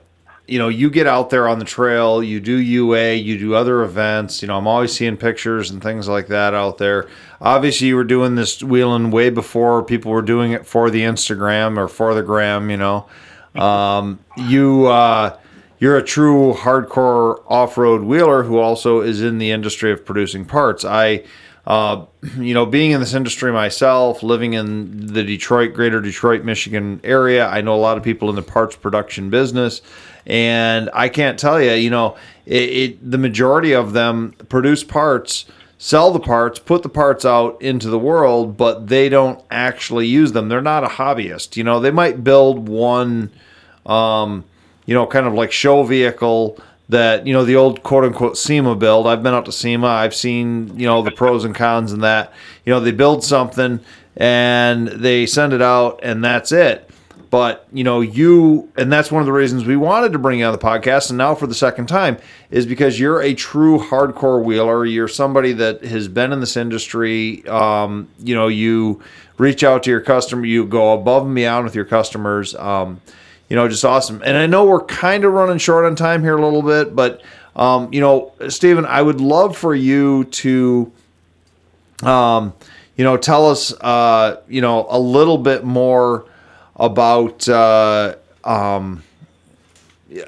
[0.46, 3.82] you know, you get out there on the trail, you do UA, you do other
[3.82, 4.40] events.
[4.40, 7.08] You know, I'm always seeing pictures and things like that out there.
[7.40, 11.76] Obviously, you were doing this wheeling way before people were doing it for the Instagram
[11.76, 12.70] or for the gram.
[12.70, 13.06] You know,
[13.56, 14.86] um, you.
[14.86, 15.36] Uh,
[15.80, 20.82] you're a true hardcore off-road wheeler who also is in the industry of producing parts.
[20.82, 21.24] I
[21.66, 22.04] uh,
[22.36, 27.48] you know, being in this industry myself, living in the Detroit, greater Detroit, Michigan area,
[27.48, 29.80] I know a lot of people in the parts production business.
[30.26, 35.46] And I can't tell you, you know, it, it, the majority of them produce parts,
[35.78, 40.32] sell the parts, put the parts out into the world, but they don't actually use
[40.32, 40.48] them.
[40.48, 41.56] They're not a hobbyist.
[41.56, 43.30] You know, they might build one,
[43.84, 44.44] um,
[44.86, 48.76] you know, kind of like show vehicle that you know the old quote unquote SEMA
[48.76, 49.06] build.
[49.06, 49.86] I've been out to SEMA.
[49.86, 52.32] I've seen you know the pros and cons and that.
[52.64, 53.80] You know they build something
[54.16, 56.90] and they send it out and that's it.
[57.30, 60.44] But you know you and that's one of the reasons we wanted to bring you
[60.44, 62.18] on the podcast and now for the second time
[62.50, 64.84] is because you're a true hardcore wheeler.
[64.84, 67.46] You're somebody that has been in this industry.
[67.48, 69.02] Um, you know you
[69.38, 70.44] reach out to your customer.
[70.44, 72.54] You go above and beyond with your customers.
[72.54, 73.00] Um,
[73.48, 74.22] you know, just awesome.
[74.24, 77.22] And I know we're kind of running short on time here a little bit, but
[77.56, 80.90] um, you know, Stephen, I would love for you to,
[82.02, 82.52] um,
[82.96, 86.26] you know, tell us, uh, you know, a little bit more
[86.76, 89.02] about, uh, um,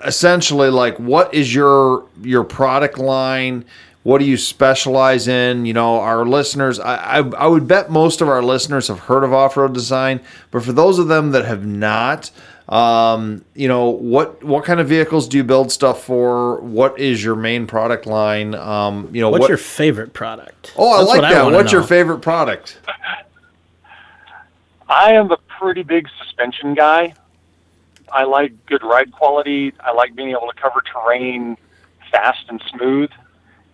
[0.04, 3.64] essentially like what is your your product line
[4.02, 8.20] what do you specialize in you know our listeners I, I, I would bet most
[8.20, 11.64] of our listeners have heard of off-road design but for those of them that have
[11.64, 12.30] not
[12.68, 16.60] um, you know, what what kind of vehicles do you build stuff for?
[16.60, 18.54] What is your main product line?
[18.54, 20.72] Um, you know, what's what, your favorite product?
[20.76, 21.40] Oh, I That's like what that.
[21.42, 21.78] I what's know.
[21.78, 22.80] your favorite product?
[24.88, 27.14] I am a pretty big suspension guy.
[28.12, 29.72] I like good ride quality.
[29.80, 31.56] I like being able to cover terrain
[32.10, 33.10] fast and smooth,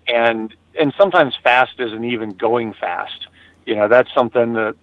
[0.06, 3.26] and and sometimes fast isn't even going fast.
[3.64, 4.74] You know, that's something that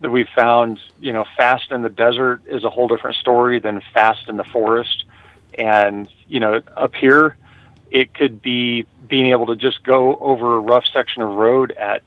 [0.00, 3.80] that we've found, you know, fast in the desert is a whole different story than
[3.94, 5.04] fast in the forest.
[5.58, 7.36] And, you know, up here,
[7.90, 12.02] it could be being able to just go over a rough section of road at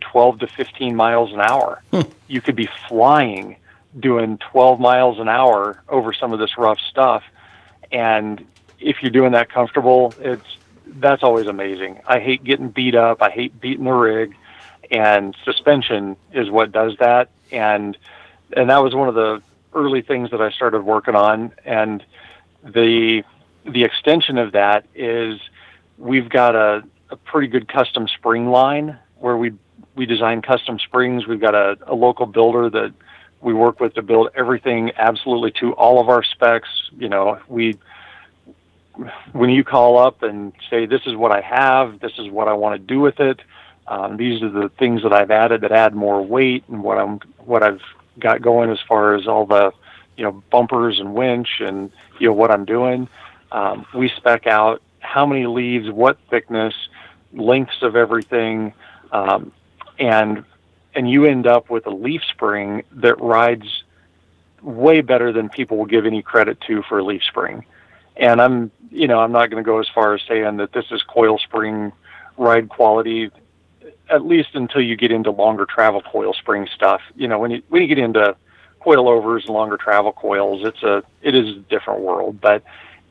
[0.00, 1.82] 12 to 15 miles an hour.
[1.92, 2.02] Hmm.
[2.28, 3.56] You could be flying
[3.98, 7.22] doing 12 miles an hour over some of this rough stuff.
[7.90, 8.44] And
[8.80, 12.00] if you're doing that comfortable, it's that's always amazing.
[12.06, 13.22] I hate getting beat up.
[13.22, 14.36] I hate beating the rig
[14.90, 17.30] and suspension is what does that.
[17.52, 17.96] And
[18.56, 19.42] and that was one of the
[19.74, 21.52] early things that I started working on.
[21.64, 22.04] And
[22.62, 23.22] the
[23.64, 25.40] the extension of that is
[25.98, 29.52] we've got a, a pretty good custom spring line where we
[29.94, 31.26] we design custom springs.
[31.26, 32.92] We've got a, a local builder that
[33.40, 36.68] we work with to build everything absolutely to all of our specs.
[36.98, 37.78] You know, we
[39.32, 42.54] when you call up and say this is what I have, this is what I
[42.54, 43.40] want to do with it,
[43.86, 47.20] um, these are the things that I've added that add more weight and what I'm
[47.44, 47.82] what I've
[48.18, 49.72] got going as far as all the
[50.16, 53.08] you know bumpers and winch and you know what I'm doing.
[53.52, 56.74] Um, we spec out how many leaves, what thickness,
[57.32, 58.72] lengths of everything,
[59.12, 59.52] um,
[59.98, 60.44] and
[60.94, 63.84] and you end up with a leaf spring that rides
[64.62, 67.66] way better than people will give any credit to for a leaf spring.
[68.16, 70.86] And I'm you know I'm not going to go as far as saying that this
[70.90, 71.92] is coil spring
[72.38, 73.30] ride quality
[74.10, 77.00] at least until you get into longer travel coil spring stuff.
[77.16, 78.36] You know, when you when you get into
[78.80, 82.40] coilovers and longer travel coils, it's a it is a different world.
[82.40, 82.62] But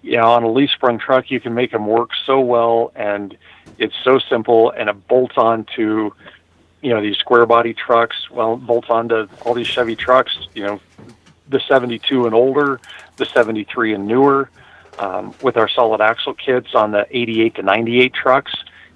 [0.01, 3.35] you know, on a leaf sprung truck, you can make them work so well, and
[3.77, 6.13] it's so simple, and it bolts on to
[6.81, 8.29] you know these square body trucks.
[8.29, 10.47] Well, bolts onto all these Chevy trucks.
[10.53, 10.81] You know,
[11.49, 12.79] the 72 and older,
[13.17, 14.49] the 73 and newer.
[14.99, 18.53] Um, with our solid axle kits on the 88 to 98 trucks,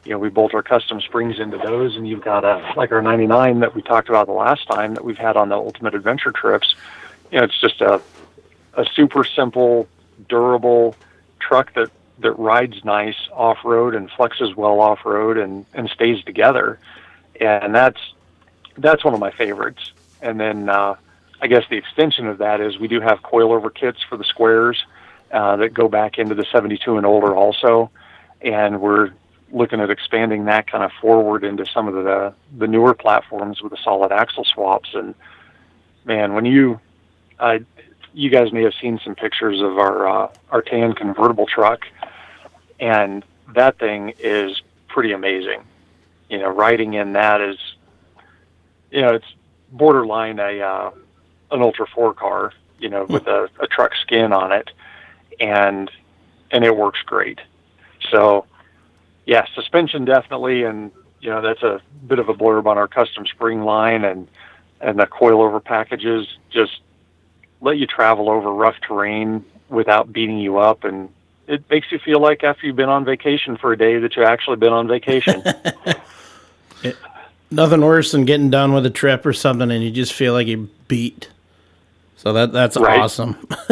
[0.07, 3.01] you know, we bolt our custom springs into those, and you've got a like our
[3.01, 6.31] 99 that we talked about the last time that we've had on the Ultimate Adventure
[6.31, 6.75] trips.
[7.29, 8.01] You know, it's just a
[8.75, 9.85] a super simple,
[10.29, 10.95] durable
[11.39, 16.23] truck that that rides nice off road and flexes well off road and and stays
[16.23, 16.79] together,
[17.41, 17.99] and that's
[18.77, 19.91] that's one of my favorites.
[20.21, 20.95] And then uh,
[21.41, 24.85] I guess the extension of that is we do have coilover kits for the squares
[25.33, 27.91] uh, that go back into the 72 and older also,
[28.41, 29.11] and we're
[29.51, 33.71] looking at expanding that kind of forward into some of the the newer platforms with
[33.71, 34.89] the solid axle swaps.
[34.93, 35.15] And
[36.05, 36.79] man, when you
[37.39, 37.59] uh,
[38.13, 41.85] you guys may have seen some pictures of our uh, our tan convertible truck,
[42.79, 43.23] and
[43.55, 45.63] that thing is pretty amazing.
[46.29, 47.57] You know, riding in that is,
[48.91, 49.33] you know, it's
[49.71, 50.91] borderline a uh,
[51.51, 52.53] an Ultra Four car.
[52.79, 54.69] You know, with a, a truck skin on it,
[55.39, 55.89] and
[56.51, 57.39] and it works great.
[58.11, 58.45] So,
[59.27, 63.27] yeah, suspension definitely, and you know that's a bit of a blurb on our custom
[63.27, 64.27] spring line and
[64.81, 66.27] and the coilover packages.
[66.49, 66.79] Just
[67.61, 71.09] let you travel over rough terrain without beating you up and
[71.47, 74.25] it makes you feel like after you've been on vacation for a day that you've
[74.25, 75.41] actually been on vacation.
[76.83, 76.95] it,
[77.51, 80.47] nothing worse than getting done with a trip or something and you just feel like
[80.47, 81.29] you beat.
[82.17, 82.99] So that that's right.
[82.99, 83.37] awesome.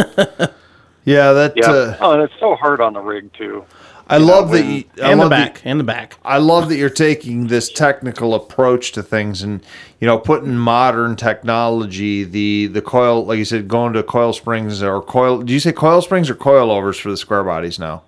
[1.05, 1.53] yeah, that.
[1.55, 1.71] Yeah.
[1.71, 3.65] Uh, oh, and it's so hard on the rig too.
[4.07, 6.17] I you love know, that you, and the back and the back.
[6.23, 9.63] I love that you're taking this technical approach to things and
[9.99, 14.83] you know putting modern technology the the coil like you said going to coil springs
[14.83, 18.03] or coil do you say coil springs or coil overs for the square bodies now?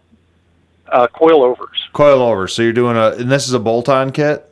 [0.88, 1.90] Uh, coilovers.
[1.94, 2.52] Coilovers.
[2.52, 4.44] So you're doing a and this is a bolt on kit.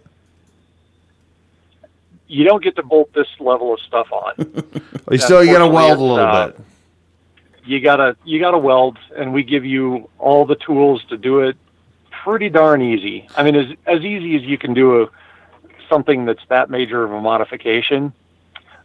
[2.27, 4.33] You don't get to bolt this level of stuff on.
[5.11, 6.65] you still you got to weld a little uh, bit
[7.66, 11.57] you gotta you gotta weld, and we give you all the tools to do it.
[12.11, 13.28] Pretty darn easy.
[13.36, 15.09] I mean, as as easy as you can do a
[15.89, 18.13] something that's that major of a modification.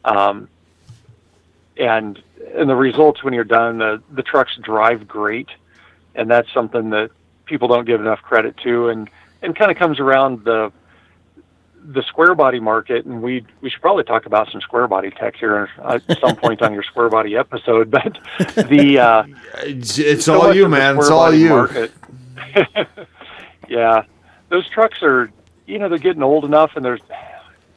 [0.05, 0.49] Um,
[1.77, 2.23] and
[2.55, 5.49] and the results when you're done, the the trucks drive great,
[6.15, 7.11] and that's something that
[7.47, 9.11] people don't give enough credit to, and
[9.43, 10.73] and kind of comes around the
[11.83, 15.37] the square body market, and we we should probably talk about some square body tech
[15.37, 17.91] here at some point on your square body episode.
[17.91, 18.19] But
[18.69, 19.25] the uh,
[19.63, 20.99] it's, it's so all you, man.
[20.99, 21.89] It's all you.
[23.69, 24.05] yeah,
[24.49, 25.31] those trucks are
[25.67, 26.99] you know they're getting old enough, and they're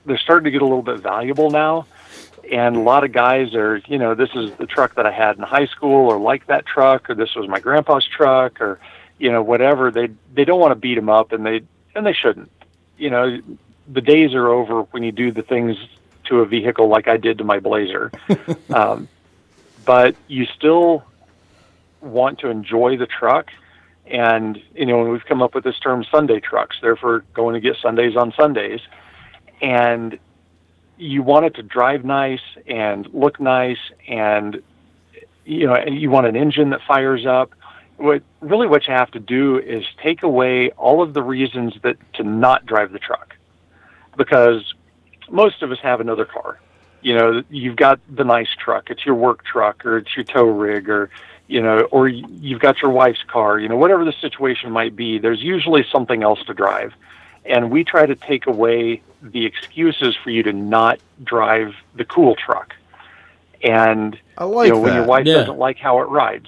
[0.06, 1.86] they're starting to get a little bit valuable now.
[2.51, 5.38] And a lot of guys are, you know, this is the truck that I had
[5.38, 8.80] in high school, or like that truck, or this was my grandpa's truck, or
[9.18, 9.91] you know, whatever.
[9.91, 11.62] They they don't want to beat them up, and they
[11.95, 12.51] and they shouldn't.
[12.97, 13.39] You know,
[13.88, 15.77] the days are over when you do the things
[16.25, 18.11] to a vehicle like I did to my Blazer.
[18.73, 19.07] um,
[19.86, 21.03] but you still
[22.01, 23.51] want to enjoy the truck.
[24.05, 27.77] And, you know, we've come up with this term Sunday trucks, therefore going to get
[27.81, 28.81] Sundays on Sundays.
[29.61, 30.19] And
[30.97, 34.61] you want it to drive nice and look nice and,
[35.45, 37.51] you know, you want an engine that fires up.
[37.97, 41.97] What really what you have to do is take away all of the reasons that
[42.13, 43.36] to not drive the truck
[44.18, 44.74] because
[45.30, 46.59] most of us have another car.
[47.01, 50.45] You know, you've got the nice truck, it's your work truck, or it's your tow
[50.45, 51.09] rig, or
[51.47, 53.59] you know, or you've got your wife's car.
[53.59, 56.93] You know, whatever the situation might be, there's usually something else to drive,
[57.45, 62.36] and we try to take away the excuses for you to not drive the cool
[62.36, 62.74] truck.
[63.61, 64.84] And I like you know, that.
[64.84, 65.36] when your wife yeah.
[65.36, 66.47] doesn't like how it rides,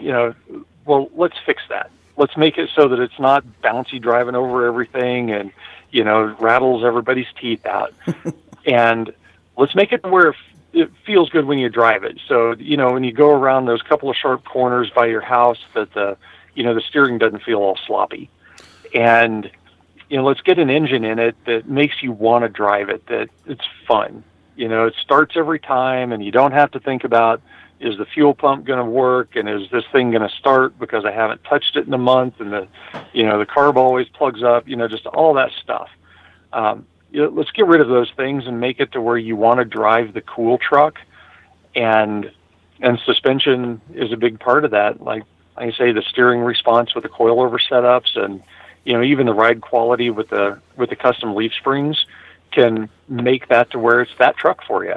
[0.00, 0.34] you know,
[0.84, 1.90] well, let's fix that.
[2.16, 5.52] Let's make it so that it's not bouncy driving over everything and
[5.92, 7.94] you know, rattles everybody's teeth out.
[8.66, 9.12] and
[9.56, 10.34] let's make it where
[10.72, 12.18] it feels good when you drive it.
[12.26, 15.58] So, you know, when you go around those couple of sharp corners by your house
[15.74, 16.16] that the,
[16.54, 18.30] you know, the steering doesn't feel all sloppy.
[18.94, 19.50] And,
[20.08, 23.06] you know, let's get an engine in it that makes you want to drive it,
[23.06, 24.24] that it's fun.
[24.56, 27.42] You know, it starts every time and you don't have to think about,
[27.82, 31.04] is the fuel pump going to work and is this thing going to start because
[31.04, 32.68] I haven't touched it in a month and the
[33.12, 35.88] you know the carb always plugs up you know just all that stuff.
[36.52, 39.36] Um, you know, let's get rid of those things and make it to where you
[39.36, 40.98] want to drive the cool truck
[41.74, 42.30] and
[42.80, 45.02] and suspension is a big part of that.
[45.02, 45.24] Like
[45.56, 48.42] I say the steering response with the coilover setups and
[48.84, 52.06] you know even the ride quality with the with the custom leaf springs
[52.52, 54.96] can make that to where it's that truck for you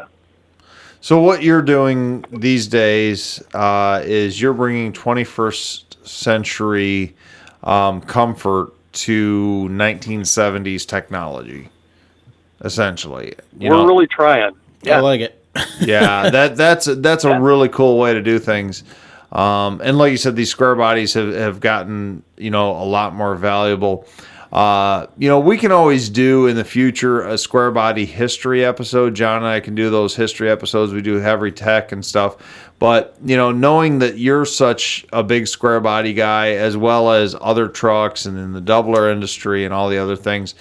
[1.06, 7.16] so what you're doing these days uh, is you're bringing 21st century
[7.62, 11.70] um, comfort to 1970s technology,
[12.62, 13.36] essentially.
[13.60, 13.86] You We're know?
[13.86, 14.56] really trying.
[14.82, 14.98] Yeah.
[14.98, 15.46] I like it.
[15.80, 18.84] yeah, that that's that's a really cool way to do things.
[19.32, 23.14] Um, and like you said, these square bodies have, have gotten you know a lot
[23.14, 24.08] more valuable.
[24.56, 29.14] Uh, you know, we can always do in the future a square body history episode.
[29.14, 30.94] John and I can do those history episodes.
[30.94, 32.72] We do heavy tech and stuff.
[32.80, 37.36] But, you know, knowing that you're such a big square body guy, as well as
[37.42, 40.56] other trucks and in the doubler industry and all the other things,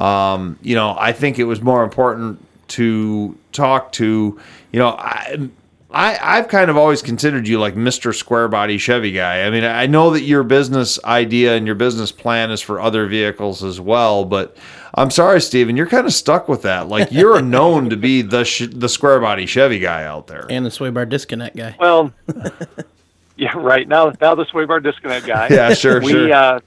[0.00, 4.40] um, you know, I think it was more important to talk to,
[4.72, 5.50] you know, I,
[5.94, 8.12] I, I've kind of always considered you like Mr.
[8.12, 9.42] Square Body Chevy guy.
[9.42, 13.06] I mean, I know that your business idea and your business plan is for other
[13.06, 14.56] vehicles as well, but
[14.94, 16.88] I'm sorry, Stephen, you're kind of stuck with that.
[16.88, 20.46] Like you're known to be the sh- the square body Chevy guy out there.
[20.50, 21.76] And the sway bar disconnect guy.
[21.78, 22.12] Well,
[23.36, 25.46] yeah, right now now the sway bar disconnect guy.
[25.48, 26.32] Yeah, sure, we, sure.
[26.32, 26.60] Uh,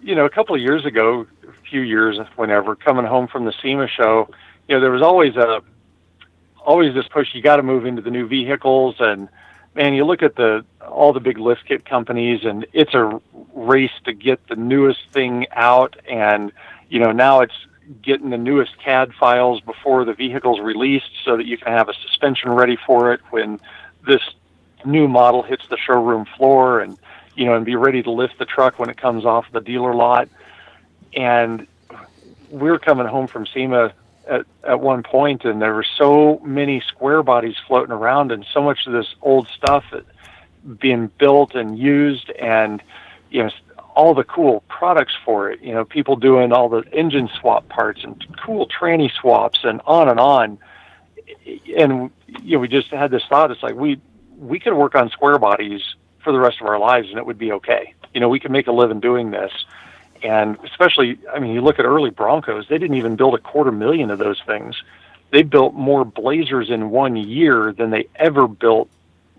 [0.00, 3.52] you know, a couple of years ago, a few years, whenever coming home from the
[3.60, 4.28] SEMA show,
[4.68, 5.62] you know, there was always a
[6.64, 7.34] always this push.
[7.34, 9.28] You got to move into the new vehicles, and
[9.74, 13.20] man, you look at the all the big lift kit companies, and it's a
[13.54, 15.96] race to get the newest thing out.
[16.08, 16.52] And
[16.88, 17.54] you know, now it's
[18.02, 21.94] getting the newest CAD files before the vehicle's released, so that you can have a
[21.94, 23.60] suspension ready for it when
[24.06, 24.22] this
[24.84, 26.98] new model hits the showroom floor, and
[27.34, 29.94] you know, and be ready to lift the truck when it comes off the dealer
[29.94, 30.28] lot.
[31.14, 31.66] And
[32.50, 33.92] we're coming home from SEMA
[34.28, 38.62] at, at one point, and there were so many square bodies floating around, and so
[38.62, 39.84] much of this old stuff
[40.78, 42.82] being built and used, and
[43.30, 43.50] you know
[43.94, 45.60] all the cool products for it.
[45.60, 50.08] You know, people doing all the engine swap parts and cool tranny swaps, and on
[50.08, 50.58] and on.
[51.76, 53.50] And you know, we just had this thought.
[53.50, 54.00] It's like we
[54.38, 55.82] we could work on square bodies
[56.22, 57.94] for the rest of our lives, and it would be okay.
[58.14, 59.52] You know, we could make a living doing this
[60.22, 63.72] and especially, I mean, you look at early Broncos, they didn't even build a quarter
[63.72, 64.80] million of those things.
[65.30, 68.88] They built more Blazers in one year than they ever built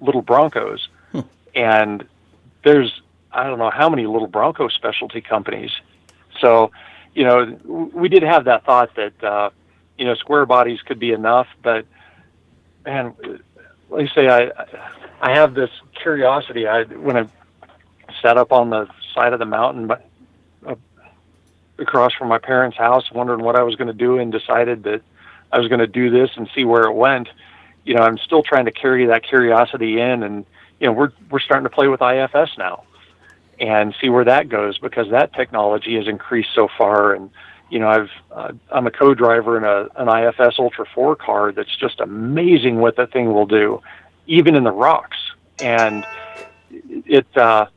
[0.02, 0.88] little Broncos.
[1.12, 1.22] Hmm.
[1.56, 2.08] And
[2.64, 5.72] there's, I don't know how many little Bronco specialty companies.
[6.40, 6.72] So,
[7.14, 9.52] you know, we did have that thought that, uh,
[9.98, 11.86] you know, square bodies could be enough, but
[12.86, 13.14] man,
[13.90, 14.52] let me say, I,
[15.22, 15.70] I have this
[16.02, 16.68] curiosity.
[16.68, 17.28] I, when I
[18.22, 20.06] sat up on the side of the mountain, but
[21.80, 25.02] across from my parents' house, wondering what I was going to do, and decided that
[25.52, 27.30] I was going to do this and see where it went.
[27.86, 30.46] You know, I'm still trying to carry that curiosity in, and
[30.80, 32.84] you know, we're we're starting to play with IFS now,
[33.60, 37.14] and see where that goes because that technology has increased so far.
[37.14, 37.30] And
[37.70, 41.76] you know, I've uh, I'm a co-driver in a an IFS Ultra Four car that's
[41.76, 43.82] just amazing what that thing will do,
[44.28, 45.18] even in the rocks.
[45.60, 46.06] And
[46.70, 47.68] it uh,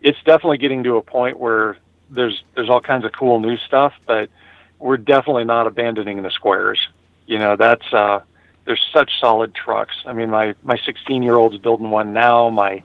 [0.00, 1.76] it's definitely getting to a point where
[2.12, 4.30] there's there's all kinds of cool new stuff, but
[4.78, 6.78] we're definitely not abandoning the squares.
[7.26, 8.20] You know, that's uh,
[8.64, 9.94] there's such solid trucks.
[10.06, 12.50] I mean, my my 16 year old's building one now.
[12.50, 12.82] My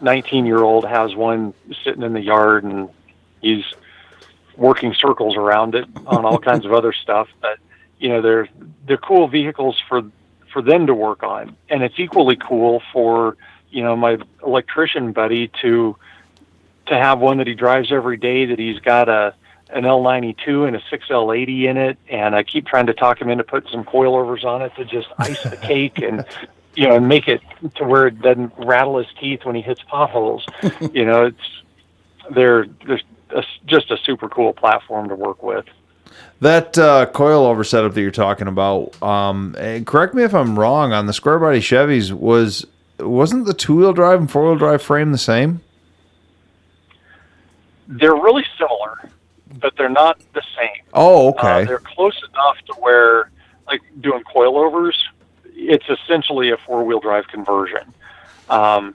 [0.00, 1.54] 19 year old has one
[1.84, 2.88] sitting in the yard, and
[3.40, 3.64] he's
[4.56, 7.28] working circles around it on all kinds of other stuff.
[7.40, 7.58] But
[7.98, 8.48] you know, they're
[8.86, 10.02] they're cool vehicles for
[10.52, 13.36] for them to work on, and it's equally cool for
[13.70, 15.96] you know my electrician buddy to
[16.86, 19.34] to have one that he drives every day that he's got a
[19.70, 23.42] an L92 and a 6L80 in it, and I keep trying to talk him into
[23.42, 26.24] putting some coilovers on it to just ice the cake and
[26.74, 27.40] you know and make it
[27.76, 30.46] to where it doesn't rattle his teeth when he hits potholes.
[30.92, 31.62] you know, it's
[32.30, 35.66] they're they're a, just a super cool platform to work with.
[36.40, 39.54] That uh, coilover setup that you're talking about, um,
[39.86, 40.92] correct me if I'm wrong.
[40.92, 42.66] On the square body Chevys, was
[43.00, 45.62] wasn't the two wheel drive and four wheel drive frame the same?
[47.88, 49.10] They're really similar,
[49.60, 50.82] but they're not the same.
[50.92, 51.62] Oh, okay.
[51.62, 53.30] Uh, they're close enough to where,
[53.66, 54.94] like doing coilovers,
[55.44, 57.92] it's essentially a four wheel drive conversion.
[58.48, 58.94] Um,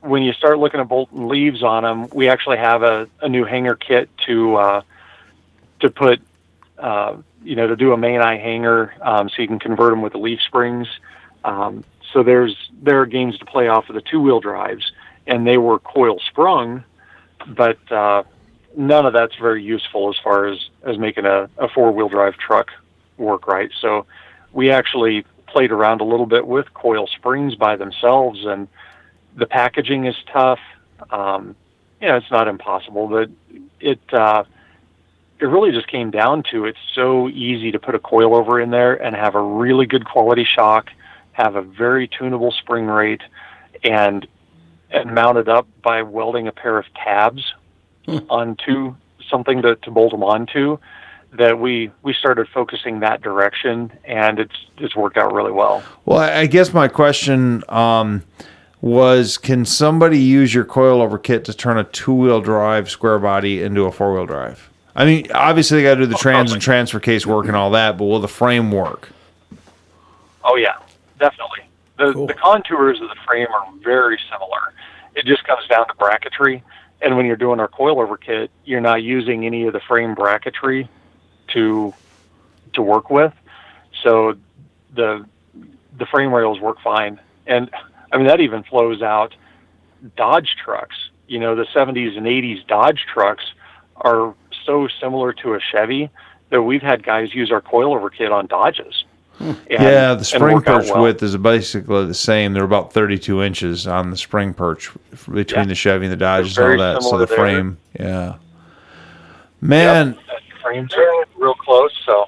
[0.00, 3.28] when you start looking at bolt and leaves on them, we actually have a, a
[3.28, 4.82] new hanger kit to uh,
[5.80, 6.20] to put,
[6.78, 10.02] uh, you know, to do a main eye hanger, um, so you can convert them
[10.02, 10.88] with the leaf springs.
[11.44, 14.92] Um, so there's there are games to play off of the two wheel drives,
[15.26, 16.84] and they were coil sprung,
[17.46, 18.22] but uh,
[18.76, 22.36] none of that's very useful as far as as making a, a four wheel drive
[22.36, 22.70] truck
[23.16, 23.70] work right.
[23.80, 24.06] So
[24.52, 28.68] we actually played around a little bit with coil springs by themselves, and
[29.36, 30.60] the packaging is tough.
[31.10, 31.56] Um,
[32.00, 33.30] you know, it's not impossible, but
[33.80, 34.44] it uh,
[35.40, 38.94] it really just came down to it's so easy to put a coilover in there
[38.94, 40.90] and have a really good quality shock,
[41.32, 43.22] have a very tunable spring rate,
[43.82, 44.26] and
[44.90, 47.52] and mounted up by welding a pair of tabs
[48.06, 48.18] hmm.
[48.28, 48.94] onto
[49.28, 50.78] something to, to bolt them onto
[51.32, 56.20] that we we started focusing that direction and it's it's worked out really well well
[56.20, 58.22] i guess my question um,
[58.80, 63.84] was can somebody use your coilover kit to turn a two-wheel drive square body into
[63.84, 67.24] a four-wheel drive I mean, obviously they got to do the trans and transfer case
[67.24, 69.10] work and all that, but will the frame work?
[70.42, 70.76] Oh yeah,
[71.20, 71.67] definitely.
[71.98, 74.72] The the contours of the frame are very similar.
[75.14, 76.62] It just comes down to bracketry.
[77.00, 80.88] And when you're doing our coilover kit, you're not using any of the frame bracketry
[81.48, 81.94] to
[82.74, 83.32] to work with.
[84.02, 84.36] So
[84.94, 85.26] the
[85.96, 87.20] the frame rails work fine.
[87.46, 87.70] And
[88.12, 89.34] I mean that even flows out
[90.16, 90.96] Dodge trucks.
[91.26, 93.44] You know, the 70s and 80s Dodge trucks
[93.96, 94.34] are
[94.64, 96.10] so similar to a Chevy
[96.50, 99.04] that we've had guys use our coilover kit on Dodges.
[99.40, 101.02] And, yeah, the spring perch well.
[101.02, 102.52] width is basically the same.
[102.52, 104.90] They're about 32 inches on the spring perch
[105.30, 105.66] between yeah.
[105.66, 107.02] the Chevy and the Dodge and all that.
[107.02, 107.36] So the there.
[107.36, 108.36] frame, yeah.
[109.60, 111.92] Man, yep, frames are real close.
[112.04, 112.26] So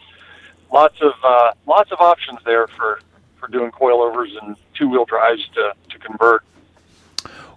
[0.72, 3.00] lots of uh, lots of options there for
[3.38, 6.44] for doing coilovers and two wheel drives to to convert.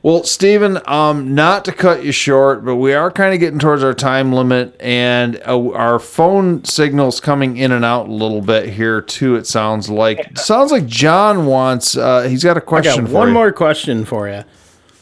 [0.04, 3.84] Well, Stephen, um, not to cut you short, but we are kind of getting towards
[3.84, 8.68] our time limit, and uh, our phone signal's coming in and out a little bit
[8.68, 9.38] here too.
[9.38, 10.38] It sounds like.
[10.38, 11.96] sounds like John wants.
[11.96, 13.06] Uh, he's got a question.
[13.06, 13.34] Got one you.
[13.34, 14.44] more question for you.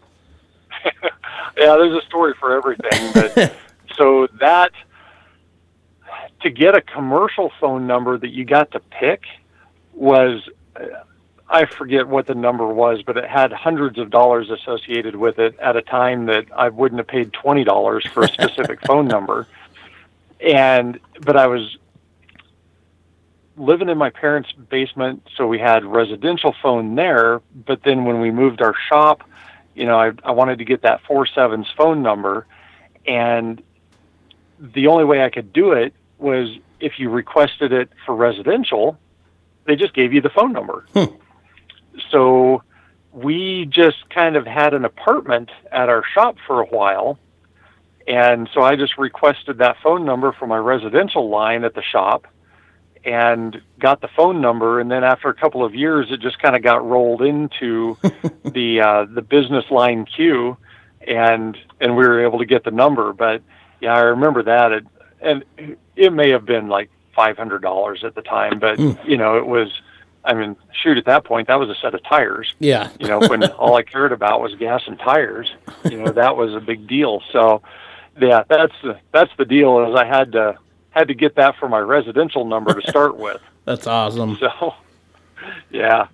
[0.85, 3.55] yeah, there's a story for everything, but.
[3.97, 4.73] so that
[6.43, 9.23] to get a commercial phone number that you got to pick
[9.93, 10.49] was
[11.49, 15.59] I forget what the number was, but it had hundreds of dollars associated with it
[15.61, 19.47] at a time that I wouldn't have paid twenty dollars for a specific phone number.
[20.41, 21.77] And but I was
[23.57, 27.41] living in my parents' basement, so we had residential phone there.
[27.55, 29.23] But then when we moved our shop,
[29.75, 32.47] you know, I, I wanted to get that four sevens phone number,
[33.07, 33.63] and
[34.59, 36.49] the only way I could do it was
[36.81, 38.99] if you requested it for residential,
[39.67, 40.87] they just gave you the phone number.
[40.95, 41.15] Hmm.
[42.11, 42.63] So
[43.13, 47.19] we just kind of had an apartment at our shop for a while.
[48.07, 52.27] And so I just requested that phone number for my residential line at the shop
[53.05, 54.81] and got the phone number.
[54.81, 57.97] And then after a couple of years, it just kind of got rolled into
[58.45, 60.57] the, uh, the business line queue
[61.01, 63.13] and, and we were able to get the number.
[63.13, 63.43] But
[63.81, 64.87] yeah, I remember that, it,
[65.21, 65.45] and
[65.97, 69.09] it may have been like five hundred dollars at the time, but mm.
[69.09, 69.71] you know, it was.
[70.25, 72.53] I mean, shoot, at that point, that was a set of tires.
[72.59, 72.91] Yeah.
[72.99, 75.49] you know, when all I cared about was gas and tires,
[75.85, 77.23] you know, that was a big deal.
[77.31, 77.63] So,
[78.21, 79.89] yeah, that's the that's the deal.
[79.89, 80.59] Is I had to
[80.91, 83.41] had to get that for my residential number to start with.
[83.65, 84.37] that's awesome.
[84.41, 84.75] So,
[85.71, 86.09] yeah.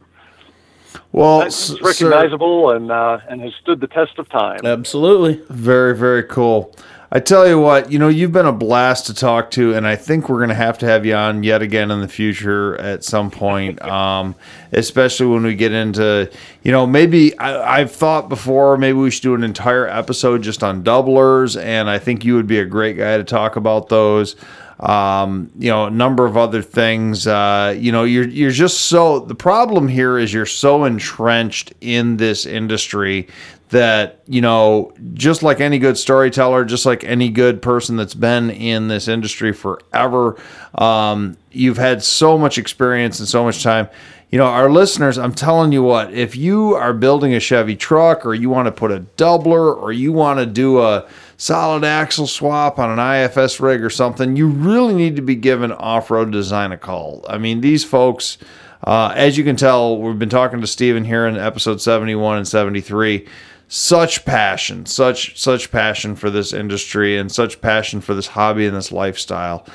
[1.13, 4.61] Well, it's recognizable sir, and uh, and has stood the test of time.
[4.65, 5.43] Absolutely.
[5.49, 6.75] Very very cool.
[7.15, 9.97] I tell you what, you know, you've been a blast to talk to, and I
[9.97, 13.05] think we're going to have to have you on yet again in the future at
[13.05, 14.35] some point, um,
[14.73, 16.31] especially when we get into,
[16.63, 20.65] you know, maybe I, have thought before maybe we should do an entire episode just
[20.65, 24.35] on doublers, and I think you would be a great guy to talk about those.
[24.81, 27.27] Um, you know, a number of other things.
[27.27, 32.17] Uh, you know, you're you're just so the problem here is you're so entrenched in
[32.17, 33.29] this industry
[33.73, 38.51] that you know just like any good storyteller just like any good person that's been
[38.51, 40.39] in this industry forever
[40.75, 43.89] um, you've had so much experience and so much time.
[44.31, 48.25] You know our listeners i'm telling you what if you are building a chevy truck
[48.25, 51.07] or you want to put a doubler or you want to do a
[51.37, 55.71] solid axle swap on an ifs rig or something you really need to be given
[55.71, 57.23] off-road design a call.
[57.29, 58.39] I mean these folks
[58.85, 62.49] uh, as you can tell we've been talking to Stephen here in episode 71 and
[62.49, 63.29] 73
[63.75, 68.77] such passion, such such passion for this industry and such passion for this hobby and
[68.77, 69.67] this lifestyle.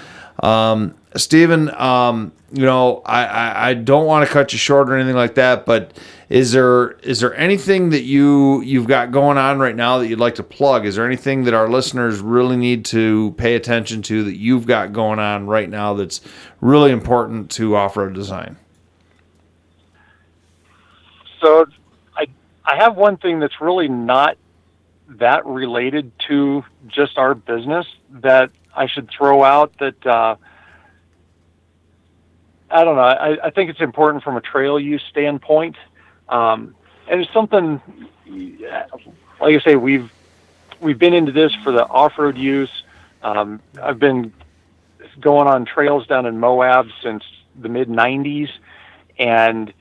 [0.44, 4.96] Um, Stephen, um, you know, I, I, I don't want to cut you short or
[4.96, 5.98] anything like that, but
[6.30, 10.20] is there is there anything that you you've got going on right now that you'd
[10.20, 10.86] like to plug?
[10.86, 14.94] Is there anything that our listeners really need to pay attention to that you've got
[14.94, 16.22] going on right now that's
[16.62, 18.58] really important to off road design?
[21.42, 21.66] So
[22.68, 24.38] I have one thing that's really not
[25.08, 30.36] that related to just our business that I should throw out that uh,
[32.70, 33.02] I don't know.
[33.02, 35.78] I, I, think it's important from a trail use standpoint,
[36.28, 36.76] um,
[37.10, 37.82] and it's something.
[39.40, 40.12] Like I say, we've
[40.82, 42.84] we've been into this for the off-road use.
[43.24, 44.34] Um, I've been
[45.22, 47.24] going on trails down in Moab since
[47.56, 48.50] the mid '90s,
[49.18, 49.72] and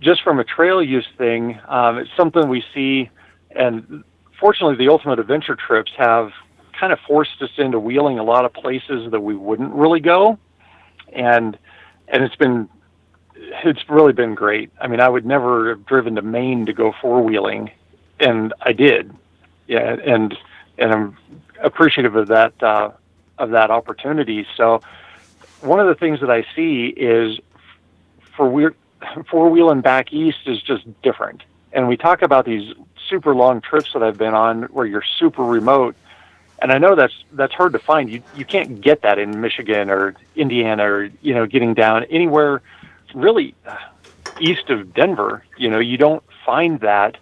[0.00, 3.10] just from a trail use thing, um, it's something we see,
[3.50, 4.02] and
[4.38, 6.32] fortunately, the Ultimate Adventure trips have
[6.78, 10.38] kind of forced us into wheeling a lot of places that we wouldn't really go,
[11.12, 11.58] and
[12.08, 12.68] and it's been
[13.34, 14.70] it's really been great.
[14.80, 17.70] I mean, I would never have driven to Maine to go four wheeling,
[18.18, 19.14] and I did.
[19.66, 20.36] Yeah, and
[20.78, 21.16] and I'm
[21.60, 22.90] appreciative of that uh,
[23.38, 24.46] of that opportunity.
[24.56, 24.82] So,
[25.60, 27.38] one of the things that I see is
[28.36, 28.74] for we're
[29.30, 31.42] four wheeling back east is just different.
[31.72, 32.74] And we talk about these
[33.08, 35.94] super long trips that I've been on where you're super remote.
[36.62, 38.10] And I know that's that's hard to find.
[38.10, 42.60] You you can't get that in Michigan or Indiana or you know getting down anywhere
[43.14, 43.76] really uh,
[44.38, 45.42] east of Denver.
[45.56, 47.16] You know you don't find that,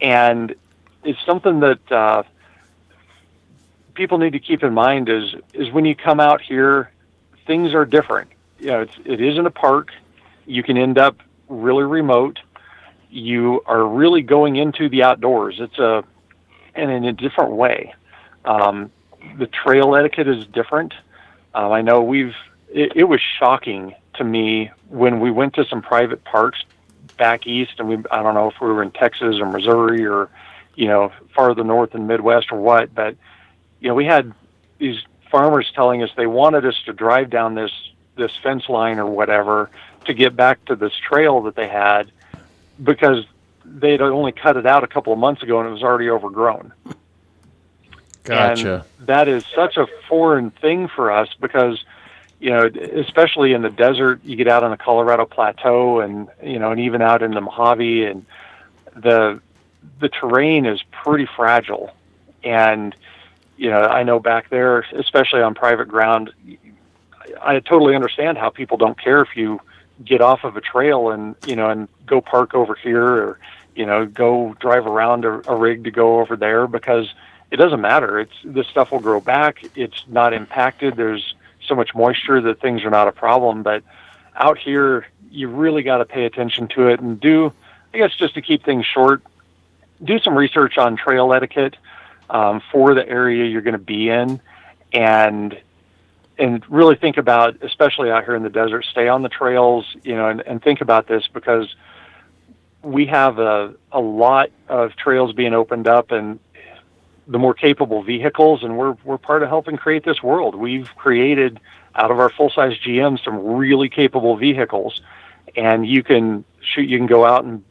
[0.00, 0.54] and
[1.04, 2.22] it's something that uh,
[3.94, 5.08] people need to keep in mind.
[5.10, 6.90] Is is when you come out here,
[7.46, 8.30] things are different.
[8.58, 9.92] You know, it's it isn't a park.
[10.52, 11.16] You can end up
[11.48, 12.38] really remote
[13.12, 15.56] you are really going into the outdoors.
[15.60, 16.02] It's a
[16.74, 17.94] and in a different way.
[18.46, 18.90] Um,
[19.38, 20.94] the trail etiquette is different.
[21.54, 22.34] Um, I know we've.
[22.72, 26.64] It, it was shocking to me when we went to some private parks
[27.18, 27.96] back east, and we.
[28.10, 30.30] I don't know if we were in Texas or Missouri or,
[30.74, 33.14] you know, farther north in Midwest or what, but
[33.80, 34.32] you know, we had
[34.78, 37.72] these farmers telling us they wanted us to drive down this
[38.16, 39.70] this fence line or whatever
[40.04, 42.10] to get back to this trail that they had
[42.82, 43.24] because
[43.64, 46.72] they'd only cut it out a couple of months ago and it was already overgrown.
[48.24, 48.84] Gotcha.
[48.98, 51.84] And that is such a foreign thing for us because,
[52.40, 56.58] you know, especially in the desert, you get out on the Colorado Plateau and you
[56.58, 58.24] know, and even out in the Mojave, and
[58.94, 59.40] the
[60.00, 61.92] the terrain is pretty fragile.
[62.44, 62.94] And
[63.56, 66.32] you know, I know back there, especially on private ground,
[67.40, 69.60] I totally understand how people don't care if you
[70.04, 73.38] get off of a trail and you know and go park over here or
[73.74, 77.12] you know go drive around a, a rig to go over there because
[77.50, 78.18] it doesn't matter.
[78.18, 79.64] It's this stuff will grow back.
[79.76, 80.96] It's not impacted.
[80.96, 81.34] There's
[81.66, 83.62] so much moisture that things are not a problem.
[83.62, 83.82] But
[84.34, 87.50] out here you really got to pay attention to it and do
[87.94, 89.22] i guess just to keep things short
[90.04, 91.76] do some research on trail etiquette
[92.30, 94.40] um, for the area you're going to be in.
[94.92, 95.58] And
[96.38, 100.14] and really think about, especially out here in the desert, stay on the trails, you
[100.14, 101.74] know, and, and think about this because
[102.82, 106.40] we have a, a lot of trails being opened up and
[107.28, 110.54] the more capable vehicles, and we're, we're part of helping create this world.
[110.54, 111.60] We've created
[111.94, 115.00] out of our full size GM some really capable vehicles,
[115.56, 117.62] and you can shoot, you can go out and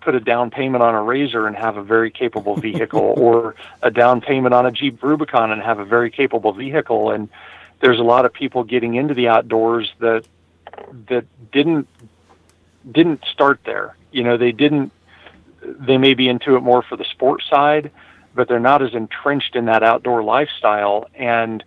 [0.00, 3.90] put a down payment on a RZR and have a very capable vehicle, or a
[3.90, 7.10] down payment on a Jeep Rubicon and have a very capable vehicle.
[7.10, 7.28] And
[7.80, 10.24] there's a lot of people getting into the outdoors that
[11.08, 11.88] that didn't
[12.90, 13.96] didn't start there.
[14.12, 14.92] You know, they didn't
[15.62, 17.90] they may be into it more for the sport side,
[18.34, 21.64] but they're not as entrenched in that outdoor lifestyle and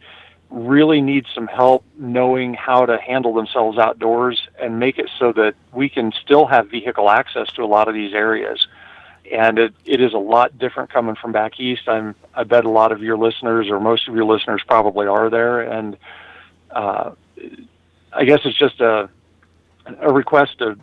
[0.50, 5.54] really need some help knowing how to handle themselves outdoors and make it so that
[5.74, 8.68] we can still have vehicle access to a lot of these areas
[9.32, 11.88] and it, it is a lot different coming from back east.
[11.88, 15.30] I'm I bet a lot of your listeners or most of your listeners probably are
[15.30, 15.98] there, and
[16.70, 17.12] uh,
[18.12, 19.10] I guess it's just a
[20.00, 20.78] a request to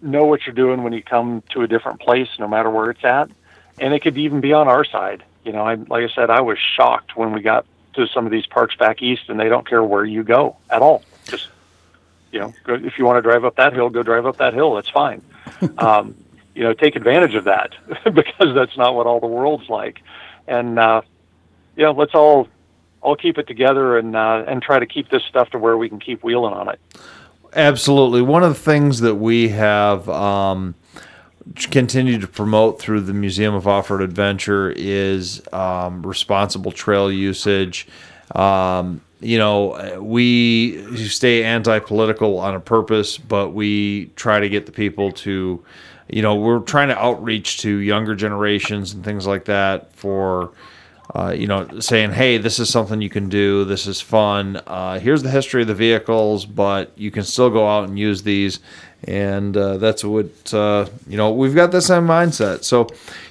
[0.00, 3.04] know what you're doing when you come to a different place, no matter where it's
[3.04, 3.30] at,
[3.78, 5.24] and it could even be on our side.
[5.44, 8.32] You know, I, like I said, I was shocked when we got to some of
[8.32, 11.02] these parks back east, and they don't care where you go at all.
[11.26, 11.48] Just
[12.30, 14.54] you know, go, if you want to drive up that hill, go drive up that
[14.54, 14.74] hill.
[14.74, 15.22] That's fine.
[15.78, 16.16] Um,
[16.54, 17.74] you know take advantage of that
[18.14, 20.00] because that's not what all the world's like.
[20.46, 21.02] And uh
[21.76, 22.48] you know let's all
[23.00, 25.88] all keep it together and uh and try to keep this stuff to where we
[25.88, 26.80] can keep wheeling on it.
[27.54, 28.22] Absolutely.
[28.22, 30.74] One of the things that we have um
[31.70, 37.88] continue to promote through the Museum of Off-Road Adventure is um, responsible trail usage.
[38.34, 44.72] Um, you know, we stay anti-political on a purpose, but we try to get the
[44.72, 45.64] people to
[46.12, 50.52] you know, we're trying to outreach to younger generations and things like that for,
[51.14, 53.64] uh, you know, saying, hey, this is something you can do.
[53.64, 54.60] This is fun.
[54.66, 58.22] Uh, here's the history of the vehicles, but you can still go out and use
[58.22, 58.60] these.
[59.04, 62.62] And uh, that's what, uh, you know, we've got this same mindset.
[62.62, 62.88] So,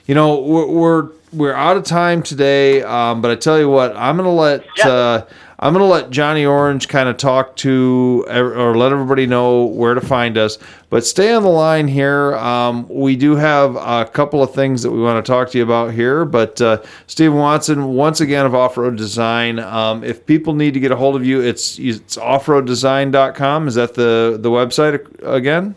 [0.08, 2.82] you know, we're, we're, we're out of time today.
[2.82, 5.24] Um, but I tell you what, I'm going to let, yeah.
[5.64, 9.94] I'm going to let Johnny Orange kind of talk to or let everybody know where
[9.94, 10.58] to find us.
[10.90, 12.36] But stay on the line here.
[12.38, 15.64] Um, we do have a couple of things that we want to talk to you
[15.64, 16.26] about here.
[16.26, 19.60] But uh, Stephen Watson, once again, of Off Road Design.
[19.60, 23.68] Um, if people need to get a hold of you, it's it's offroaddesign.com.
[23.68, 25.76] Is that the, the website again?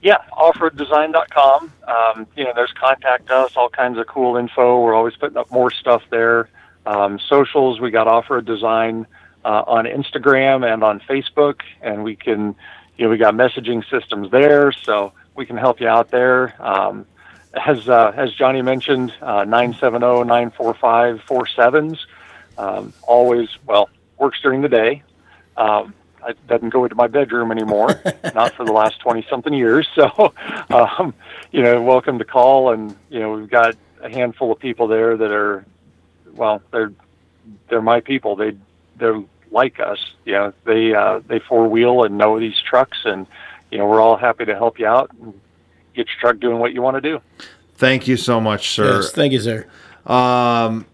[0.00, 1.72] Yeah, offroaddesign.com.
[1.86, 4.80] Um, you know, there's contact us, all kinds of cool info.
[4.80, 6.48] We're always putting up more stuff there.
[6.86, 9.06] Um, socials, we got Off Road Design
[9.44, 12.54] uh, on Instagram and on Facebook, and we can,
[12.96, 16.54] you know, we got messaging systems there, so we can help you out there.
[16.60, 17.06] Um,
[17.54, 22.06] as uh, as Johnny mentioned, uh, nine seven zero nine four five four sevens.
[22.56, 25.02] Um, always well works during the day.
[25.56, 25.94] Um,
[26.26, 28.00] it doesn't go into my bedroom anymore,
[28.34, 29.88] not for the last 20 something years.
[29.94, 30.34] So,
[30.70, 31.14] um,
[31.50, 32.72] you know, welcome to call.
[32.72, 35.64] And, you know, we've got a handful of people there that are,
[36.34, 36.92] well, they're,
[37.68, 38.36] they're my people.
[38.36, 38.56] They,
[38.96, 39.98] they're like us.
[40.24, 43.26] You know, they, uh, they four wheel and know these trucks and,
[43.70, 45.32] you know, we're all happy to help you out and
[45.94, 47.20] get your truck doing what you want to do.
[47.76, 48.96] Thank you so much, sir.
[48.96, 49.66] Yes, thank you, sir.
[50.06, 50.86] Um,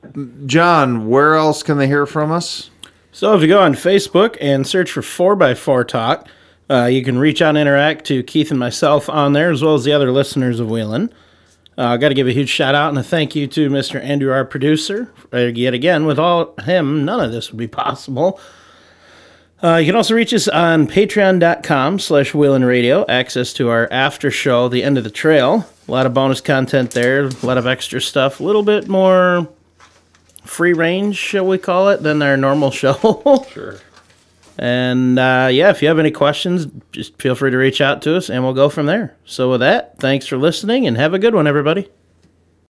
[0.46, 2.70] John, where else can they hear from us?
[3.12, 6.28] So if you go on Facebook and search for 4x4 Talk,
[6.68, 9.74] uh, you can reach out and interact to Keith and myself on there, as well
[9.74, 11.10] as the other listeners of Wheeling.
[11.78, 14.02] I uh, got to give a huge shout out and a thank you to Mr.
[14.02, 15.12] Andrew, our producer.
[15.32, 18.40] Uh, yet again, without him, none of this would be possible.
[19.62, 24.68] Uh, you can also reach us on patreon.com slash Radio, access to our after show,
[24.68, 25.66] The End of the Trail.
[25.86, 29.48] A lot of bonus content there, a lot of extra stuff, a little bit more
[30.44, 33.44] free range, shall we call it, than our normal show.
[33.50, 33.76] Sure.
[34.58, 38.16] And uh, yeah, if you have any questions, just feel free to reach out to
[38.16, 39.16] us and we'll go from there.
[39.24, 41.88] So, with that, thanks for listening and have a good one, everybody.